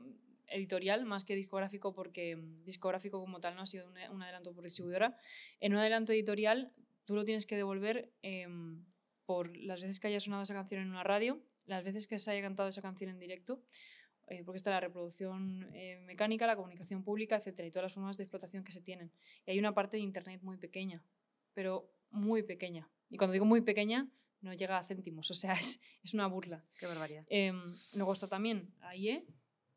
[0.47, 4.53] editorial más que discográfico, porque mm, discográfico como tal no ha sido un, un adelanto
[4.53, 5.15] por distribuidora.
[5.59, 6.73] En un adelanto editorial
[7.05, 8.85] tú lo tienes que devolver em,
[9.25, 12.31] por las veces que haya sonado esa canción en una radio, las veces que se
[12.31, 13.63] haya cantado esa canción en directo,
[14.27, 18.17] eh, porque está la reproducción eh, mecánica, la comunicación pública, etcétera, y todas las formas
[18.17, 19.11] de explotación que se tienen.
[19.45, 21.01] Y hay una parte de internet muy pequeña,
[21.53, 22.89] pero muy pequeña.
[23.09, 24.09] Y cuando digo muy pequeña,
[24.41, 26.63] no llega a céntimos, o sea, es, es una burla.
[26.79, 27.25] Qué barbaridad.
[27.29, 27.59] Em,
[27.95, 29.25] luego está también AIE,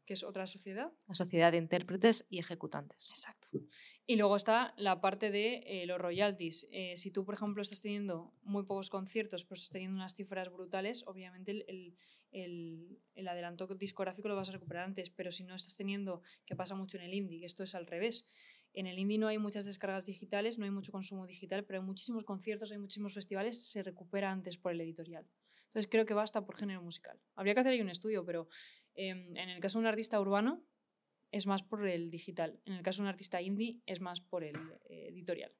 [0.07, 0.93] que es otra sociedad.
[1.07, 3.09] La sociedad de intérpretes y ejecutantes.
[3.11, 3.49] Exacto.
[4.07, 6.69] Y luego está la parte de eh, los royalties.
[6.73, 10.51] Eh, si tú, por ejemplo, estás teniendo muy pocos conciertos, pero estás teniendo unas cifras
[10.51, 11.97] brutales, obviamente el, el-
[12.33, 15.11] el- el adelanto discográfico lo vas a recuperar antes.
[15.11, 17.87] Pero si no estás teniendo, que pasa mucho en el indie, que esto es al
[17.87, 18.25] revés.
[18.73, 21.85] En el indie no hay muchas descargas digitales, no hay mucho consumo digital, pero hay
[21.87, 25.27] muchísimos conciertos, hay muchísimos festivales, se recupera antes por el editorial.
[25.65, 27.21] Entonces creo que basta por género musical.
[27.37, 28.49] Habría que hacer ahí un estudio, pero
[28.95, 30.65] em, en el caso de un artista urbano,
[31.33, 32.61] es más por el digital.
[32.65, 34.57] En el caso de un artista indie es más por el
[34.89, 35.53] eh, editorial.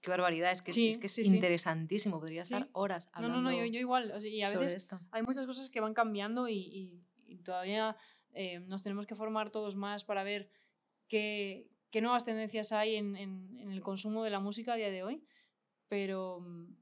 [0.00, 2.68] Qué barbaridad, es que, es- Sí, es, que es sí, interesantísimo, podría estar Sí.
[2.72, 4.10] horas No, hablando no, no, yo, yo igual.
[4.12, 5.00] o sea, y a sobre veces esto.
[5.12, 7.96] hay muchas cosas que van cambiando y, y- y todavía
[8.32, 10.50] eh, nos tenemos que formar todos más para ver
[11.08, 14.90] qué, qué nuevas tendencias hay en, en- en el consumo de la música a día
[14.90, 15.24] de hoy.
[15.88, 16.76] Pero mm,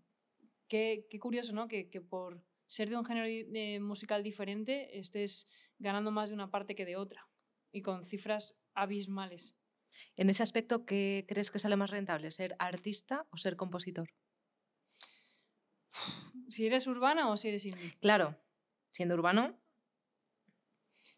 [0.68, 1.68] qué, qué curioso, ¿no?
[1.68, 5.48] Que, que por ser de un género de musical diferente estés
[5.78, 7.28] ganando más de una parte que de otra
[7.72, 9.56] y con cifras abismales.
[10.16, 12.30] En ese aspecto, ¿qué crees que sale más rentable?
[12.30, 14.08] ¿Ser artista o ser compositor?
[16.48, 17.92] Si eres urbana o si eres indie.
[18.00, 18.38] Claro,
[18.90, 19.58] siendo urbano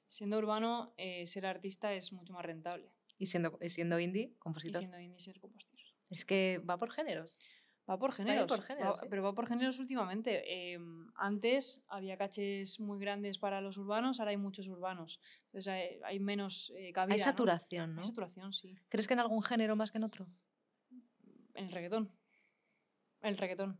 [0.08, 2.88] Siendo urbano, eh, ser artista es mucho más rentable.
[3.18, 4.78] y siendo, y siendo indie, Y compositor.
[4.78, 5.80] siendo indie, ser compositor.
[6.08, 7.40] Es que va por géneros.
[7.88, 8.46] Va por géneros.
[8.48, 9.08] por géneros, va-.
[9.10, 10.72] Pero va por géneros últimamente.
[10.72, 15.20] Em, antes había caches muy grandes para los urbanos, ahora hay muchos urbanos.
[15.46, 17.12] Entonces hay, hay menos eh, cabida.
[17.14, 18.00] Hay saturación, ¿no?
[18.00, 18.74] Hay saturación, sí.
[18.88, 20.26] ¿Crees que en algún género más que en otro?
[21.54, 22.10] En el reggaetón.
[23.20, 23.78] El reggaetón.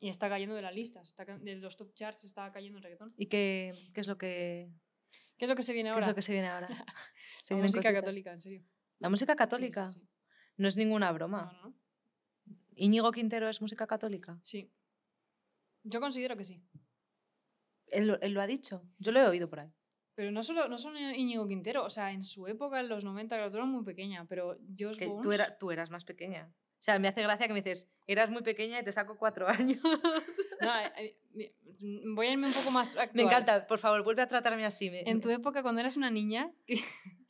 [0.00, 1.08] Y está cayendo de las listas.
[1.08, 3.14] Está, de los top charts está cayendo el reggaetón.
[3.16, 4.70] ¿Y qué, qué es lo que,
[5.38, 6.00] ¿Qué es lo que se viene qué ahora?
[6.02, 6.68] es lo que se viene ahora?
[7.40, 8.00] Se La música cositas.
[8.02, 8.64] católica, en serio.
[8.98, 10.00] La música Sí, sí, católica sí.
[10.56, 11.52] no es ninguna broma.
[11.62, 11.74] No, no.
[12.76, 14.38] ¿Íñigo Quintero es música católica?
[14.42, 14.70] Sí.
[15.82, 16.62] Yo considero que sí.
[17.88, 18.82] Él, lo- él lo ha dicho.
[18.98, 19.72] Yo lo he oído por ahí.
[20.14, 23.34] Pero no solo, no solo Íñigo Quintero, o sea, en su época, en los 90,
[23.36, 25.22] claro, tú eras muy pequeña, pero Que Bones...
[25.22, 26.52] tú, era- tú eras más pequeña.
[26.78, 29.48] O sea, me hace gracia que me dices, eras muy pequeña y te saco cuatro
[29.48, 29.78] años.
[30.60, 31.54] No, eh, eh,
[32.14, 33.10] voy a irme un poco más actual.
[33.14, 34.88] me encanta, por favor, vuelve a tratarme así.
[34.90, 36.50] me- En tu época, cuando eras una niña,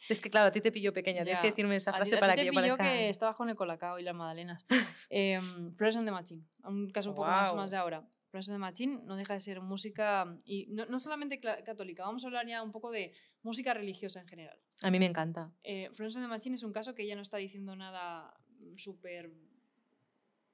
[0.09, 1.43] Es que claro, a ti te pilló pequeña, tienes Ya.
[1.43, 2.85] que decirme esa a ti- frase a ti para te que yo pilló parezca...
[2.85, 4.65] que estabas con el colacao y las magdalenas.
[5.11, 5.39] eh,
[5.75, 8.07] Flores and the Machine, un caso un poco más, de ahora.
[8.31, 12.25] Flores and the Machine no deja de ser música, y no, no solamente católica, vamos
[12.25, 14.59] a hablar ya un poco de música religiosa en general.
[14.83, 15.53] A mí me encanta.
[15.63, 19.31] Eh, and the Machine es un caso que ella no está diciendo nada mm, súper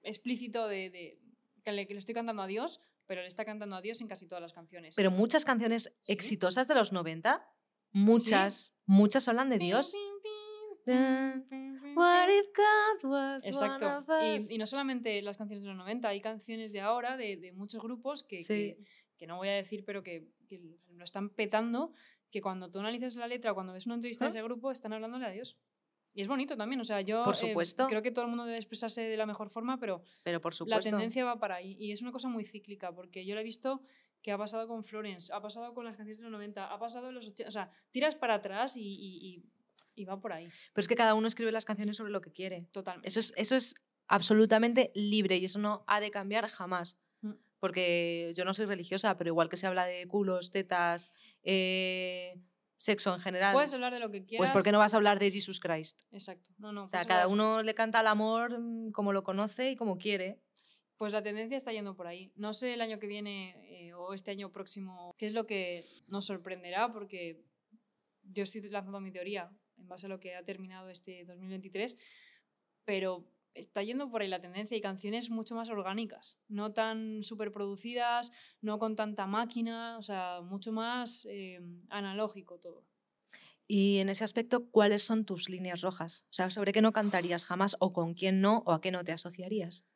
[0.02, 1.18] explícito de, de-
[1.64, 4.06] que, le, que le estoy cantando a Dios, pero le está cantando a Dios en
[4.08, 4.94] casi todas las canciones.
[4.96, 6.12] Pero muchas canciones Sí.
[6.12, 7.46] exitosas de los 90,
[7.92, 9.94] muchas, muchas hablan de Dios.
[11.96, 13.88] What if God was one Exacto.
[13.98, 14.50] of us?
[14.50, 17.52] Y, y no solamente las canciones de los 90, hay canciones de ahora de, de
[17.52, 18.44] muchos grupos que, Sí.
[18.46, 18.78] que,
[19.16, 20.60] que no voy a decir, pero que, que
[20.92, 21.92] lo están petando,
[22.30, 24.30] que cuando tú analizas la letra, cuando ves una entrevista de ¿Ah?
[24.30, 25.56] ese grupo, están hablándole a Dios.
[26.12, 27.86] Y es bonito también, o sea, yo Por eh, supuesto.
[27.86, 30.56] creo que todo el mundo debe expresarse de la mejor forma, pero Pero por la
[30.56, 30.90] supuesto.
[30.90, 31.76] tendencia va para ahí.
[31.78, 33.82] Y es una cosa muy cíclica, porque yo lo he visto
[34.22, 37.08] que ha pasado con Florence, ha pasado con las canciones de los 90, ha pasado
[37.08, 39.44] en los 80, o sea, tiras para atrás y, y- y-
[39.96, 42.30] y va por ahí, Pero es que cada uno escribe las canciones sobre lo que
[42.32, 42.68] quiere.
[42.72, 43.08] totalmente.
[43.08, 43.74] Eso es, eso es
[44.08, 46.96] absolutamente libre y eso no ha de cambiar jamás.
[47.22, 47.32] Mm.
[47.58, 51.12] Porque yo no soy religiosa, pero igual que se habla de culos, tetas,
[51.42, 52.40] eh,
[52.78, 54.46] sexo en general, Puedes hablar de lo que quieras.
[54.48, 56.00] pues ¿por qué no vas a hablar de Jesus Christ?
[56.12, 56.50] Exacto.
[56.58, 56.84] No, no.
[56.84, 59.98] O sea, cada hablar- uno le canta al amor mm, como lo conoce y como
[59.98, 60.40] quiere.
[61.00, 62.30] Pues la tendencia está yendo por ahí.
[62.36, 65.82] No sé el año que viene eh, o este año próximo qué es lo que
[66.08, 67.42] nos sorprenderá, porque
[68.22, 71.96] yo estoy lanzando mi teoría en base a lo que ha terminado este 2023,
[72.84, 73.24] pero
[73.54, 78.30] está yendo por ahí la tendencia y canciones mucho más orgánicas, no tan superproducidas,
[78.60, 82.84] no con tanta máquina, o sea, mucho más eh, analógico todo.
[83.66, 86.26] Y en ese aspecto, ¿cuáles son tus líneas rojas?
[86.28, 89.02] O sea, ¿sobre qué no cantarías jamás o con quién no o a qué no
[89.02, 89.86] te asociarías?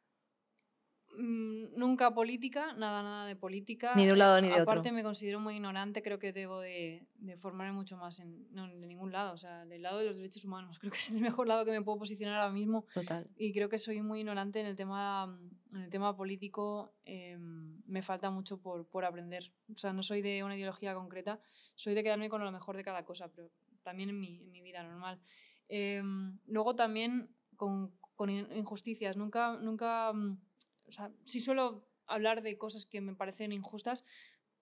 [1.17, 3.93] Mm, nunca política, nada, nada de política.
[3.95, 4.62] Ni de un lado ni de otro.
[4.65, 8.67] Aparte me considero muy ignorante, creo que debo de, de formarme mucho más en, no,
[8.69, 10.79] de ningún lado, o sea, del lado de los derechos humanos.
[10.81, 13.29] Creo que es el mejor lado que me puedo posicionar ahora mismo Total.
[13.37, 15.39] y creo que soy muy ignorante en el tema,
[15.73, 16.95] en el tema político.
[17.05, 19.53] eh, me falta mucho por, por aprender.
[19.73, 21.39] O sea, no soy de una ideología concreta,
[21.75, 23.51] soy de quedarme con lo mejor de cada cosa, pero
[23.83, 25.21] también en mi, en mi vida normal.
[25.69, 26.03] Eh,
[26.47, 29.17] luego también con, con in- injusticias.
[29.17, 30.39] Nunca, nunca, mm,
[30.87, 34.05] o sea, sí suelo hablar de cosas que me parecen injustas,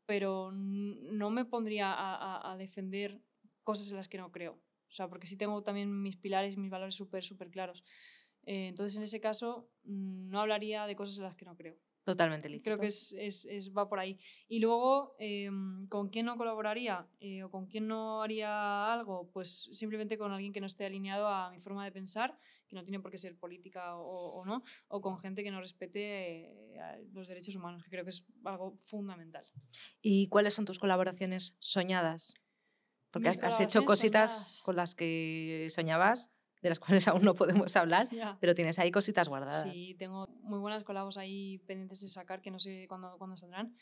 [0.06, 3.20] pero no me pondría a, defender
[3.62, 4.54] cosas en las que no creo.
[4.88, 7.82] O sea, porque sí tengo también mis pilares, mis valores súper, súper claros.
[8.44, 11.76] Eh, entonces, en ese caso, mm, no hablaría de cosas en las que no creo.
[12.04, 12.64] Totalmente lícito.
[12.64, 14.18] Creo que es, es- es- va por ahí.
[14.48, 15.48] Y luego, eh,
[15.88, 19.30] ¿con quién no colaboraría eh, o con quién no haría algo?
[19.32, 22.36] Pues simplemente con alguien que no esté alineado a mi forma de pensar,
[22.66, 25.60] que no tiene por qué ser política o, o no, o con gente que no
[25.60, 29.44] respete eh, los derechos humanos, que creo que es algo fundamental.
[30.00, 32.34] ¿Y cuáles son tus colaboraciones soñadas?
[33.12, 34.62] Porque Mis has, hecho cositas soñadas.
[34.64, 36.32] con las que soñabas,
[36.62, 38.38] de las cuales aún no podemos hablar, Ya.
[38.40, 39.68] pero tienes ahí cositas guardadas.
[39.76, 43.74] Sí, tengo muy buenas colabos ahí pendientes de sacar que no sé cuándo, cuándo saldrán.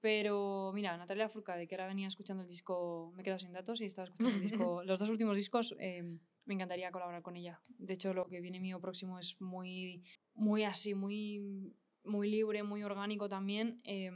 [0.00, 3.80] Pero mira, Natalia Furcade, que ahora venía escuchando el disco, me he quedado sin datos
[3.80, 6.02] y estaba escuchando el disco, los dos últimos discos, eh,
[6.44, 7.62] me encantaría colaborar con ella.
[7.78, 10.02] De hecho, lo que viene mío próximo es muy,
[10.34, 11.74] muy así, muy,
[12.04, 13.80] muy libre, muy orgánico también.
[13.84, 14.12] eh,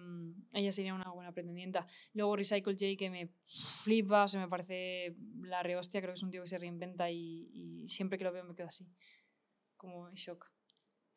[0.53, 1.87] ella sería una buena pretendienta.
[2.13, 6.31] Luego Recycle J, que me flipa, se me parece la rehostia, creo que es un
[6.31, 8.87] tío que se reinventa y, y siempre que lo veo me quedo así,
[9.77, 10.51] como en shock.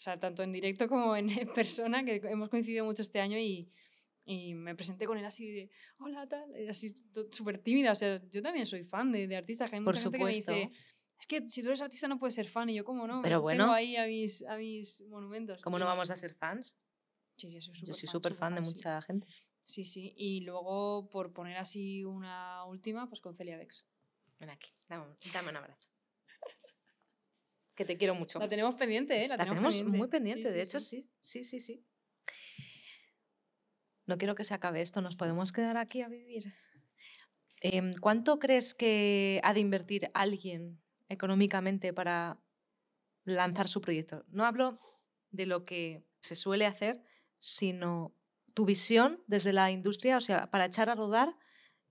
[0.01, 3.69] O sea, tanto en directo como en persona, que hemos coincidido mucho este año y,
[4.25, 6.91] y me presenté con él así de, hola, tal, así
[7.29, 7.91] súper tímida.
[7.91, 10.33] O sea, yo también soy fan de, de artistas, hay Por mucha gente que me
[10.33, 10.53] supuesto.
[10.53, 10.71] dice,
[11.19, 12.67] es que si tú eres artista no puedes ser fan.
[12.71, 13.21] Y yo, ¿cómo no?
[13.21, 13.65] Pero Pues bueno.
[13.65, 15.61] Tengo ahí a mis, a mis monumentos.
[15.61, 16.75] ¿Cómo no vamos a ser fans?
[17.37, 18.73] Sí, sí, soy Yo súper soy súper fan de sí.
[18.73, 19.27] mucha gente.
[19.63, 20.15] Sí, sí.
[20.17, 23.85] Y luego, por poner así una última, pues con Celia Bex.
[24.39, 25.90] Ven aquí, dame, dame un abrazo.
[27.82, 28.38] Que te quiero mucho.
[28.38, 29.27] La tenemos pendiente, ¿eh?
[29.27, 29.97] La, La tenemos pendiente.
[29.97, 31.09] muy pendiente, Sí, de sí, hecho, sí.
[31.21, 31.43] sí.
[31.43, 31.86] Sí, sí, sí.
[34.05, 36.53] No quiero que se acabe esto, nos podemos quedar aquí a vivir.
[37.61, 42.39] Em, ¿Cuánto crees que ha de invertir alguien económicamente para
[43.23, 44.25] lanzar su proyecto?
[44.27, 44.77] No hablo
[45.32, 47.03] de lo que se suele hacer,
[47.39, 48.15] sino
[48.53, 51.36] tu visión desde la industria, o sea, para echar a rodar,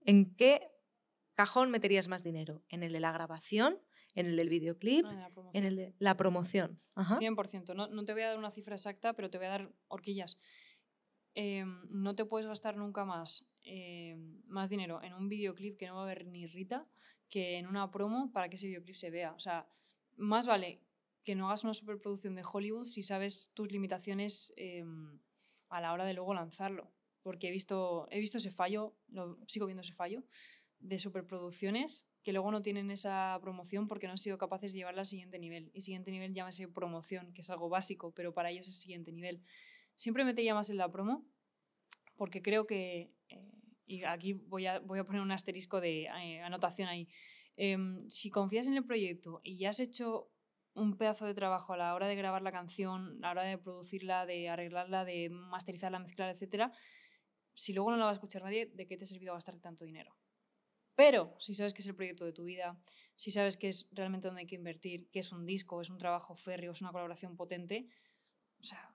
[0.05, 0.69] ¿en qué
[1.35, 2.63] cajón meterías más dinero?
[2.69, 3.81] ¿En el de la grabación?
[4.15, 5.07] ¿En el del videoclip?
[5.07, 5.65] Ah, ¿En promoción.
[5.65, 6.81] el de la promoción?
[6.95, 7.19] Ajá.
[7.19, 7.75] 100%.
[7.75, 10.39] No, no te voy a dar una cifra exacta, pero te voy a dar horquillas.
[11.35, 15.97] Em, no te puedes gastar nunca más, em, más dinero en un videoclip que no
[15.97, 16.89] va a ver ni Rita
[17.29, 19.33] que en una promo para que ese videoclip se vea.
[19.33, 19.69] O sea,
[20.17, 20.83] más vale
[21.25, 25.21] que no hagas una superproducción de Hollywood si sabes tus limitaciones em,
[25.69, 26.91] a la hora de luego lanzarlo.
[27.23, 30.25] Porque he visto, he visto ese fallo, lo, sigo viendo ese fallo,
[30.81, 35.03] de superproducciones que luego no tienen esa promoción porque no han sido capaces de llevarla
[35.03, 35.71] al siguiente nivel.
[35.75, 39.43] Y siguiente nivel llámase promoción, que es algo básico, pero para ellos es siguiente nivel.
[39.97, 41.27] Siempre metería más en la promo
[42.17, 43.51] porque creo que, eh,
[43.87, 47.09] y aquí voy a, voy a poner un asterisco de eh, anotación ahí,
[47.63, 50.31] Em, si confías en el proyecto y ya has hecho
[50.73, 53.59] un pedazo de trabajo a la hora de grabar la canción, a la hora de
[53.59, 56.73] producirla, de arreglarla, de masterizarla, mezclar, etc.,
[57.53, 59.85] si luego no la va a escuchar nadie, ¿de qué te ha servido gastarte tanto
[59.85, 60.17] dinero?
[60.95, 62.79] Pero si sabes que es el proyecto de tu vida,
[63.17, 65.99] si sabes que es realmente donde hay que invertir, que es un disco, es un
[65.99, 67.89] trabajo férreo, es una colaboración potente,
[68.59, 68.95] o sea,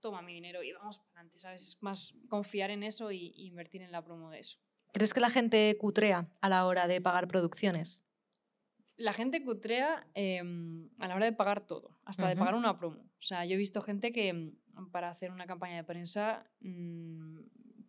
[0.00, 1.62] toma mi dinero y vamos para adelante, ¿sabes?
[1.62, 4.58] Es más confiar en eso y, y invertir en la promo de eso.
[4.92, 8.02] ¿Crees que la gente cutrea a la hora de pagar producciones?
[8.96, 13.02] La gente cutrea em, a la hora de pagar todo, hasta de pagar una promo.
[13.02, 14.56] O sea, yo he visto gente que em,
[14.90, 17.40] para hacer una campaña de prensa mm,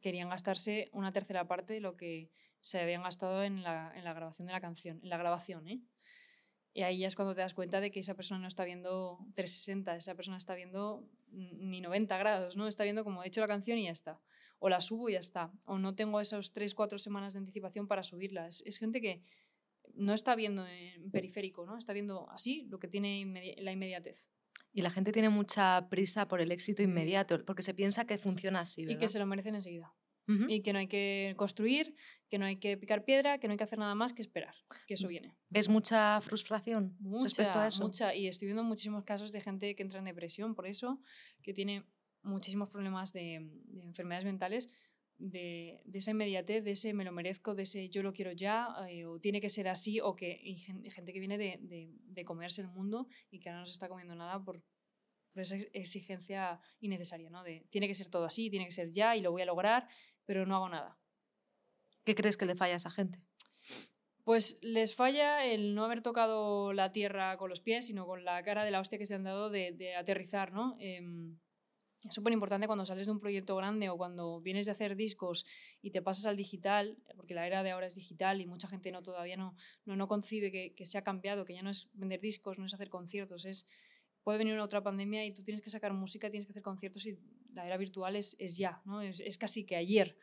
[0.08, 2.32] querían gastarse una tercera parte de lo que
[2.62, 5.82] se habían gastado en la, en la grabación de la canción, en la grabación, ¿eh?
[6.74, 9.18] Y ahí ya es cuando te das cuenta de que esa persona no está viendo
[9.36, 12.68] 360, esa persona está viendo ni 90 grados, ¿no?
[12.68, 14.22] Está viendo como he hecho la canción y ya está.
[14.60, 15.52] O la subo y ya está.
[15.66, 18.48] O no tengo esos 3, 4 semanas de anticipación para subirla.
[18.48, 19.24] Es, es gente que
[19.96, 21.78] no está viendo en periférico, ¿no?
[21.78, 24.30] Está viendo así lo que tiene inmedi- la inmediatez.
[24.74, 28.62] Y la gente tiene mucha prisa por el éxito inmediato, porque se piensa que funciona
[28.62, 29.94] así, Y que se lo merecen enseguida.
[30.50, 31.96] Y que no hay que construir,
[32.30, 34.54] que no hay que picar piedra, que no hay que hacer nada más que esperar.
[34.86, 35.38] Que eso viene.
[35.50, 37.84] ¿Ves mucha frustración respecto Mucha, a eso?
[37.84, 38.14] mucha.
[38.14, 41.02] Y estoy viendo muchísimos casos de gente que entra en depresión por eso,
[41.42, 41.86] que tiene
[42.24, 44.70] muchísimos problemas de, de enfermedades mentales,
[45.20, 48.68] de, de esa inmediatez, de ese me lo merezco, de ese yo lo quiero ya,
[48.90, 51.92] eh, o tiene que ser así, o que y gen- gente que viene de, de-
[52.00, 54.64] de comerse el mundo y que ahora no se está comiendo nada por,
[55.34, 57.44] por esa ex- exigencia innecesaria, ¿no?
[57.44, 59.88] De tiene que ser todo así, tiene que ser ya y lo voy a lograr,
[60.26, 61.00] pero no hago nada.
[62.04, 63.20] ¿Qué crees que le falla a esa gente?
[64.24, 68.44] Pues les falla el no haber tocado la tierra con los pies, sino con la
[68.44, 70.76] cara de la hostia que se han dado de, de aterrizar, ¿no?
[70.80, 71.40] Em,
[72.08, 75.46] es súper importante cuando sales de un proyecto grande o cuando vienes de hacer discos
[75.82, 78.92] y te pasas al digital, porque la era de ahora es digital y mucha gente
[78.92, 79.56] no todavía no,
[79.86, 82.66] no, no concibe que, que se ha cambiado, que ya no es vender discos, no
[82.66, 83.68] es hacer conciertos, es
[84.24, 87.06] puede venir una otra pandemia y tú tienes que sacar música, tienes que hacer conciertos
[87.06, 87.18] y
[87.54, 89.02] la era virtual es, es ya, ¿no?
[89.02, 90.18] es, es casi que ayer.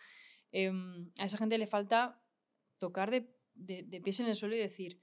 [0.53, 2.21] Em, a esa gente le falta
[2.77, 5.01] tocar de, de, de pies en el suelo y decir,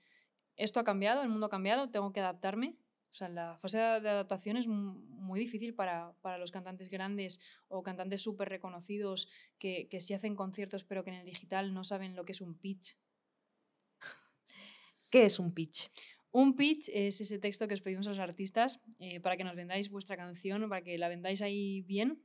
[0.55, 2.77] esto ha cambiado, el mundo ha cambiado, tengo que adaptarme.
[3.11, 7.39] O sea, la fase de adaptación es mu- muy difícil para, para los cantantes grandes
[7.67, 9.27] o cantantes súper reconocidos
[9.59, 12.41] que, que sí hacen conciertos pero que en el digital no saben lo que es
[12.41, 12.95] un pitch.
[15.09, 15.89] ¿Qué es un pitch?
[16.31, 19.55] Un pitch es ese texto que os pedimos a los artistas eh, para que nos
[19.55, 22.23] vendáis vuestra canción, para que la vendáis ahí bien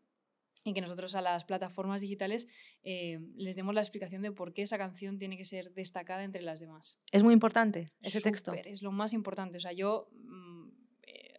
[0.63, 2.47] y que nosotros a las plataformas digitales
[2.83, 6.43] eh, les demos la explicación de por qué esa canción tiene que ser destacada entre
[6.43, 7.01] las demás.
[7.11, 8.53] Es muy importante ese texto.
[8.53, 9.57] Súper, Es lo más importante.
[9.59, 10.56] O sea, yo mm, eh,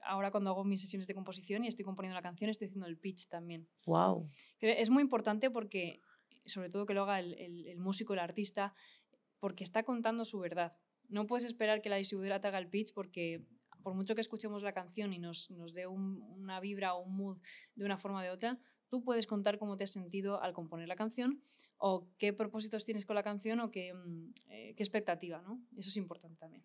[0.08, 2.98] ahora cuando hago mis sesiones de composición y estoy componiendo la canción, estoy haciendo el
[2.98, 3.68] pitch también.
[3.86, 4.30] Wow.
[4.60, 6.00] Es muy importante porque,
[6.46, 8.74] sobre todo que lo haga el, el- el músico, el artista,
[9.40, 10.76] porque está contando su verdad.
[11.10, 13.46] No puedes esperar que la distribuidora te haga el pitch porque
[13.84, 17.16] por mucho que escuchemos la canción y nos, nos dé un- una vibra o un
[17.16, 17.38] mood
[17.76, 20.88] de una forma o de otra, tú puedes contar cómo te has sentido al componer
[20.88, 21.42] la canción
[21.78, 25.62] o qué propósitos tienes con la canción o qué, mm, eh, qué expectativa, ¿no?
[25.78, 26.64] Eso es importante también.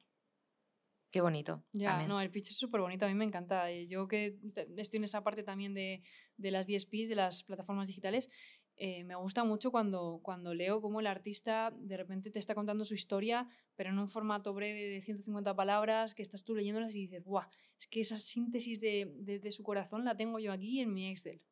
[1.12, 1.62] Qué bonito.
[1.72, 3.70] Ya, no, el pitch es súper bonito, a mí me encanta.
[3.70, 4.38] Yo que
[4.78, 6.02] estoy en esa parte también de,
[6.38, 8.28] de las DSPs, de las plataformas digitales,
[8.76, 12.86] eh, me gusta mucho cuando, cuando leo cómo el artista de repente te está contando
[12.86, 13.46] su historia,
[13.76, 17.46] pero en un formato breve de 150 palabras, que estás tú leyéndolas y dices, ¡buah!
[17.78, 21.10] Es que esa síntesis de, de- de su corazón la tengo yo aquí en mi
[21.10, 21.42] Excel.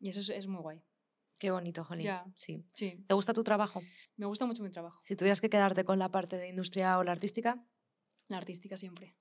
[0.00, 0.82] Y eso es, es muy guay.
[1.38, 2.06] Qué bonito, Jolín.
[2.06, 2.24] Ya.
[2.36, 2.64] Sí.
[2.74, 3.80] Sí, ¿Te gusta tu trabajo?
[4.16, 5.00] me gusta mucho mi trabajo.
[5.04, 7.64] Si tuvieras que quedarte con la parte de industria o la artística,
[8.28, 9.14] La artística siempre.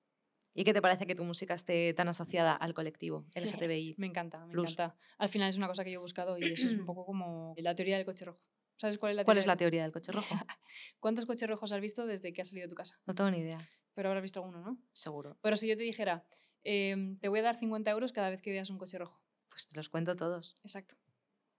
[0.56, 3.96] ¿y qué te parece que tu música esté tan asociada al colectivo LGTBI?
[3.98, 4.72] Me encanta, me Plus.
[4.74, 4.96] encanta.
[5.18, 7.56] Al final es una cosa que yo he buscado y eso es un poco como
[7.58, 8.40] la teoría del coche rojo.
[8.78, 9.42] ¿Sabes cuál es la ¿Cuál teoría?
[9.42, 10.28] es la del teoría del coche rojo?
[11.00, 13.00] ¿Cuántos coches rojos has visto desde que has salido de tu casa?
[13.06, 13.58] No tengo ni idea.
[13.96, 14.78] Pero habrás visto alguno, ¿no?
[14.94, 15.38] Seguro.
[15.42, 16.24] Pero si yo te dijera,
[16.64, 19.22] em, te voy a dar 50 euros cada vez que veas un coche rojo.
[19.50, 20.56] Pues te los cuento todos.
[20.64, 20.96] Exacto.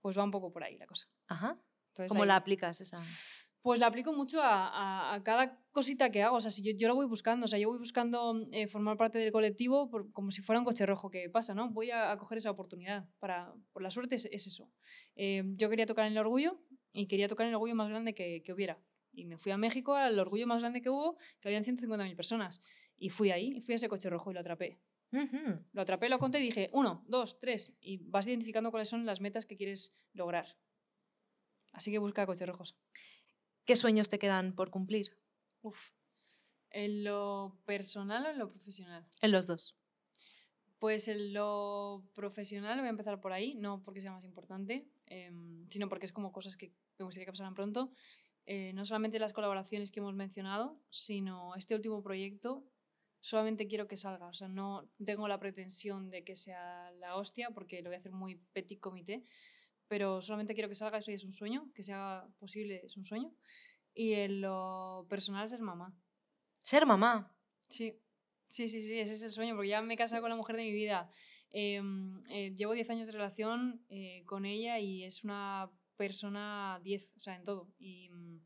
[0.01, 1.09] Pues va un poco por ahí la cosa.
[1.29, 1.59] Ajá.
[1.89, 2.99] Entonces, ¿Cómo ahí- la aplicas esa?
[3.65, 6.37] Pues la aplico mucho a, a- a cada cosita que hago.
[6.37, 7.47] O sea, si yo, yo lo voy buscando.
[7.47, 10.67] O sea, yo voy buscando eh, formar parte del colectivo por- como si fuera un
[10.67, 11.71] coche rojo que pasa, ¿no?
[11.71, 13.09] Voy a, a coger esa oportunidad.
[13.21, 14.71] Para, por la suerte es, es eso.
[15.17, 16.61] Eh, yo quería tocar en el orgullo
[16.93, 18.79] y quería tocar en el orgullo más grande que, que hubiera.
[19.13, 22.61] Y me fui a México al orgullo más grande que hubo, que habían 150.000 personas.
[22.99, 24.79] Y fui ahí, y fui a ese coche rojo y lo atrapé.
[25.11, 25.65] Ujú.
[25.73, 27.73] Lo atrapé, lo conté y dije, uno, dos, tres.
[27.81, 30.59] Y vas identificando cuáles son las metas que quieres lograr.
[31.73, 32.77] Así que busca coches rojos.
[33.65, 35.17] ¿Qué sueños te quedan por cumplir?
[35.63, 35.91] Uf.
[36.71, 39.07] ¿En lo personal o en lo profesional?
[39.23, 39.75] En los dos.
[40.79, 45.67] Pues en lo profesional voy a empezar por ahí, no porque sea más importante, em,
[45.71, 47.91] sino porque es como cosas que me gustaría que pasaran pronto.
[48.45, 52.67] Eh, no solamente las colaboraciones que hemos mencionado, sino este último proyecto,
[53.21, 54.27] solamente quiero que salga.
[54.27, 58.01] O sea, no tengo la pretensión de que sea la hostia, porque lo voy a
[58.01, 59.25] hacer muy petit comité,
[59.95, 63.05] pero solamente quiero que salga, eso ya es un sueño, que sea posible es un
[63.05, 63.33] sueño.
[63.95, 65.97] Y en lo personal ser mamá.
[66.63, 67.33] Ser mamá.
[67.69, 68.03] Sí,
[68.49, 70.57] sí, sí, sí, ese es el sueño, porque ya me he casado con la mujer
[70.57, 71.09] de mi vida.
[71.51, 77.13] Em, eh, llevo 10 años de relación eh, con ella y es una persona 10,
[77.17, 77.73] o sea, en todo.
[77.79, 78.41] Y, mm,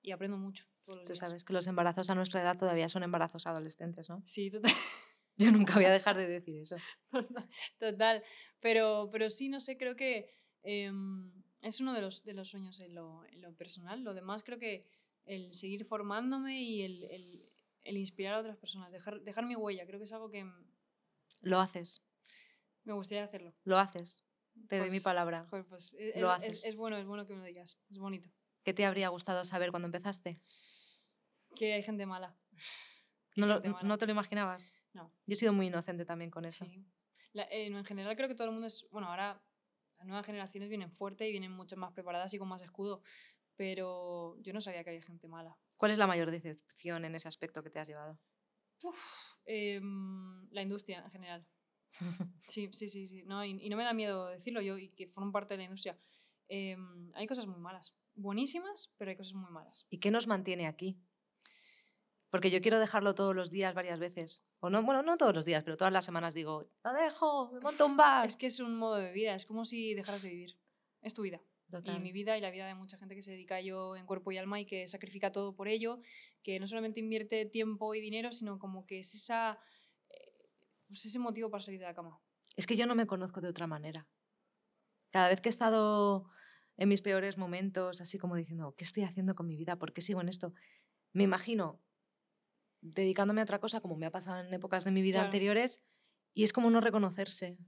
[0.00, 0.64] y aprendo mucho.
[0.86, 1.28] Todos los Tú días.
[1.28, 4.22] sabes que los embarazos a nuestra edad todavía son embarazos adolescentes, ¿no?
[4.24, 4.72] Sí, total.
[5.36, 6.76] Yo nunca voy a dejar de decir eso.
[7.78, 8.24] Total.
[8.58, 11.32] Pero, pero sí, no sé, creo que em,
[11.62, 14.02] es uno de los, de los sueños en lo, en lo personal.
[14.04, 14.86] Lo demás creo que
[15.24, 17.44] el seguir formándome y el, el-
[17.82, 20.44] el inspirar a otras personas, dejar, dejar mi huella, creo que es algo que
[21.40, 22.02] Lo haces,
[22.84, 23.54] me gustaría hacerlo.
[23.64, 24.24] lo haces.
[24.68, 25.46] Te doy mi Pues, palabra.
[25.48, 26.64] Joder, pues es, Lo es- es- haces.
[26.66, 27.78] es bueno, es bueno que me lo digas.
[27.88, 28.28] Es bonito.
[28.64, 30.40] ¿Qué te habría gustado saber cuando empezaste?
[31.54, 32.36] Que hay gente mala.
[33.36, 33.88] ¿No, lo- gente mala.
[33.88, 34.74] no te lo imaginabas?
[34.92, 35.14] No.
[35.26, 36.64] Yo he sido muy inocente también con eso.
[36.66, 36.84] Sí.
[37.32, 38.86] La- eh, en general creo que todo el mundo es...
[38.90, 39.40] Bueno, ahora
[39.98, 43.02] las nuevas generaciones vienen fuerte y vienen mucho más preparadas y con más escudo.
[43.56, 45.58] Pero yo no sabía que había gente mala.
[45.76, 48.18] ¿Cuál es la mayor decepción en ese aspecto que te has llevado?
[49.44, 51.46] Em, la industria en general.
[52.48, 53.22] Sí, sí, sí, sí.
[53.24, 55.64] No, y, y no me da miedo decirlo yo y que formo parte de la
[55.64, 55.98] industria.
[56.48, 57.94] Em, hay cosas muy malas.
[58.14, 59.86] Buenísimas, pero hay cosas muy malas.
[59.90, 61.00] ¿Y qué nos mantiene aquí?
[62.30, 64.42] Porque yo quiero dejarlo todos los días varias veces.
[64.60, 67.60] O no, bueno, no todos los días, pero todas las semanas digo, lo dejo, me
[67.60, 68.26] monto un bar.
[68.26, 70.58] Es que es un modo de vida, es como si dejaras de vivir.
[71.00, 71.40] Es tu vida.
[71.70, 71.96] Total.
[71.96, 74.06] Y mi vida y la vida de mucha gente que se dedica a ello en
[74.06, 76.00] cuerpo y alma y que sacrifica todo por ello,
[76.42, 79.58] que no solamente invierte tiempo y dinero, sino como que es esa,
[80.08, 80.48] eh,
[80.86, 82.18] pues ese motivo para salir de la cama.
[82.56, 84.06] Es que yo no me conozco de otra manera.
[85.10, 86.28] Cada vez que he estado
[86.78, 89.76] en mis peores momentos, así como diciendo, ¿qué estoy haciendo con mi vida?
[89.76, 90.54] ¿Por qué sigo en esto?
[91.12, 91.82] Me imagino
[92.80, 95.26] dedicándome a otra cosa, como me ha pasado en épocas de mi vida Claro.
[95.26, 95.82] anteriores,
[96.34, 97.58] y es como no reconocerse.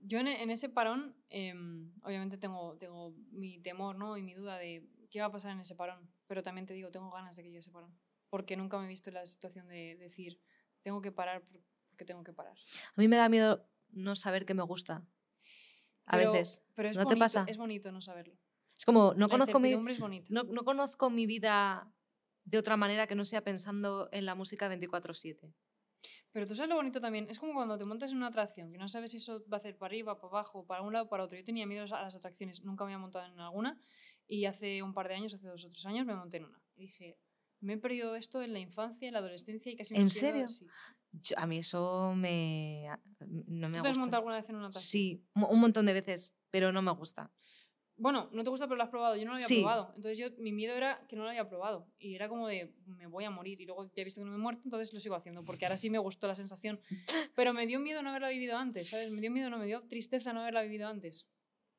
[0.00, 4.16] Yo en, en ese parón, em, obviamente tengo, tengo mi temor ¿no?
[4.16, 6.90] y mi duda de qué va a pasar en ese parón, pero también te digo,
[6.90, 7.98] tengo ganas de que llegue ese parón,
[8.30, 10.40] porque nunca me he visto en la situación de decir,
[10.82, 12.54] tengo que parar por- porque tengo que parar.
[12.94, 15.04] A mí me da miedo no saber qué me gusta.
[16.06, 16.62] A Pero- veces.
[16.74, 17.44] Pero es ¿No te bonito, pasa?
[17.48, 18.34] Es bonito no saberlo.
[18.76, 21.90] Es como, no La conozco, mi, es no, no conozco mi vida
[22.50, 25.52] de otra manera que no sea pensando en la música 24/7.
[26.32, 28.78] Pero tú sabes lo bonito también, es como cuando te montas en una atracción, que
[28.78, 31.24] no sabes si eso va a hacer para arriba, para abajo, para un lado para
[31.24, 31.36] otro.
[31.38, 33.78] Yo tenía miedo a las atracciones, nunca me había montado en alguna
[34.26, 36.62] y hace un par de años, hace dos o tres años, me monté en una.
[36.76, 37.18] Y dije,
[37.60, 40.48] me he perdido esto en la infancia, en la adolescencia y casi me ¿En serio?
[40.48, 40.90] Sí, sí.
[41.10, 42.88] Yo- a mí eso me,
[43.26, 44.90] no me ¿Tú te has montado alguna vez en una atracción?
[45.02, 47.32] Sí, un montón de veces, pero no me gusta.
[47.98, 49.16] Bueno, no te gusta, pero lo has probado.
[49.16, 49.56] Yo no lo había Sí.
[49.60, 49.92] probado.
[49.96, 51.86] Entonces yo, mi miedo era que no lo había probado.
[51.98, 53.60] Y era como de, me voy a morir.
[53.60, 55.44] Y luego ya he visto que no me he muerto, entonces lo sigo haciendo.
[55.44, 56.80] Porque ahora sí me gustó la sensación.
[57.34, 59.10] Pero me dio miedo no haberla vivido antes, ¿sabes?
[59.10, 61.26] Me dio miedo, no me dio tristeza no haberla vivido antes.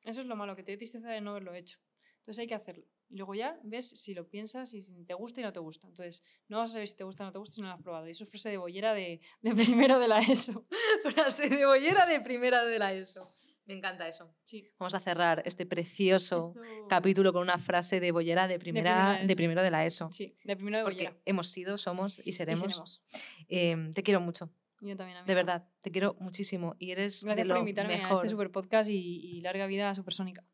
[0.02, 1.78] Eso es lo malo, que te dé tristeza de no haberlo hecho.
[2.18, 2.84] Entonces hay que hacerlo.
[3.08, 5.88] Y luego ya ves si lo piensas y si te gusta y no te gusta.
[5.88, 7.74] Entonces no vas a saber si te gusta o no te gusta si no lo
[7.74, 8.06] has probado.
[8.06, 10.66] Y eso es frase de bollera de, de primero de la ESO.
[11.02, 13.32] Frase de bollera de primera de la ESO.
[13.70, 14.34] Me encanta eso.
[14.42, 14.68] Sí.
[14.78, 19.26] Vamos a cerrar este precioso Eso- capítulo con una frase de bollera de, primera, de
[19.26, 19.36] ESO.
[19.36, 20.10] primero de la ESO.
[20.12, 21.16] Sí, de primero de Porque bollera.
[21.24, 22.60] hemos sido, somos y Y seremos.
[22.60, 23.02] seremos.
[23.48, 24.50] Eh, te quiero mucho.
[24.80, 25.24] Yo también, amiga.
[25.26, 28.14] De verdad, te quiero muchísimo y eres Gracias de lo por invitarme a mejor.
[28.16, 30.44] este super podcast y, y larga vida a Supersónica.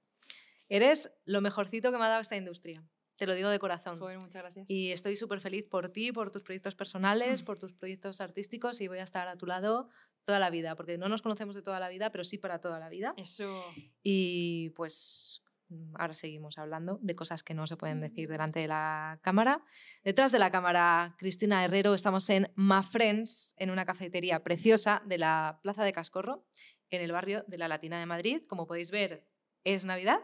[0.69, 2.85] Eres lo mejorcito que me ha dado esta industria.
[3.17, 3.99] Te lo digo de corazón.
[3.99, 4.69] Joder, muchas gracias.
[4.69, 8.89] Y estoy súper feliz por ti, por tus proyectos personales, por tus proyectos artísticos y
[8.89, 9.89] voy a estar a tu lado
[10.27, 12.79] toda la vida, porque no nos conocemos de toda la vida, pero sí para toda
[12.79, 13.15] la vida.
[13.17, 13.65] Eso.
[14.03, 18.67] Y pues mm, ahora seguimos hablando de cosas que no se pueden decir delante de
[18.67, 19.65] la cámara.
[20.05, 25.19] Detrás de la cámara, Cristina Herrero, estamos en Ma Friends, en una cafetería preciosa de
[25.19, 26.45] la Plaza de Cascorro,
[26.91, 28.43] en el barrio de la Latina de Madrid.
[28.49, 29.29] Como podéis ver,
[29.65, 30.21] es Navidad.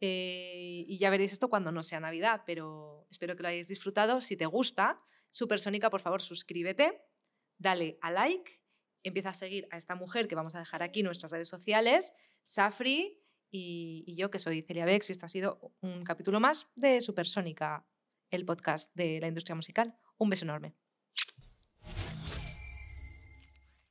[0.00, 4.20] Eh, y ya veréis esto cuando no sea Navidad, pero espero que lo hayáis disfrutado.
[4.20, 7.04] Si te gusta, Supersónica, por favor, suscríbete,
[7.56, 8.59] dale a like,
[9.02, 12.12] empieza a seguir a esta mujer que vamos a dejar aquí en nuestras redes sociales,
[12.44, 17.00] Safri y, yo, que soy Celia Bex, y esto ha sido un capítulo más de
[17.00, 17.86] Supersónica,
[18.30, 19.96] el podcast de la industria musical.
[20.18, 20.74] Un beso enorme.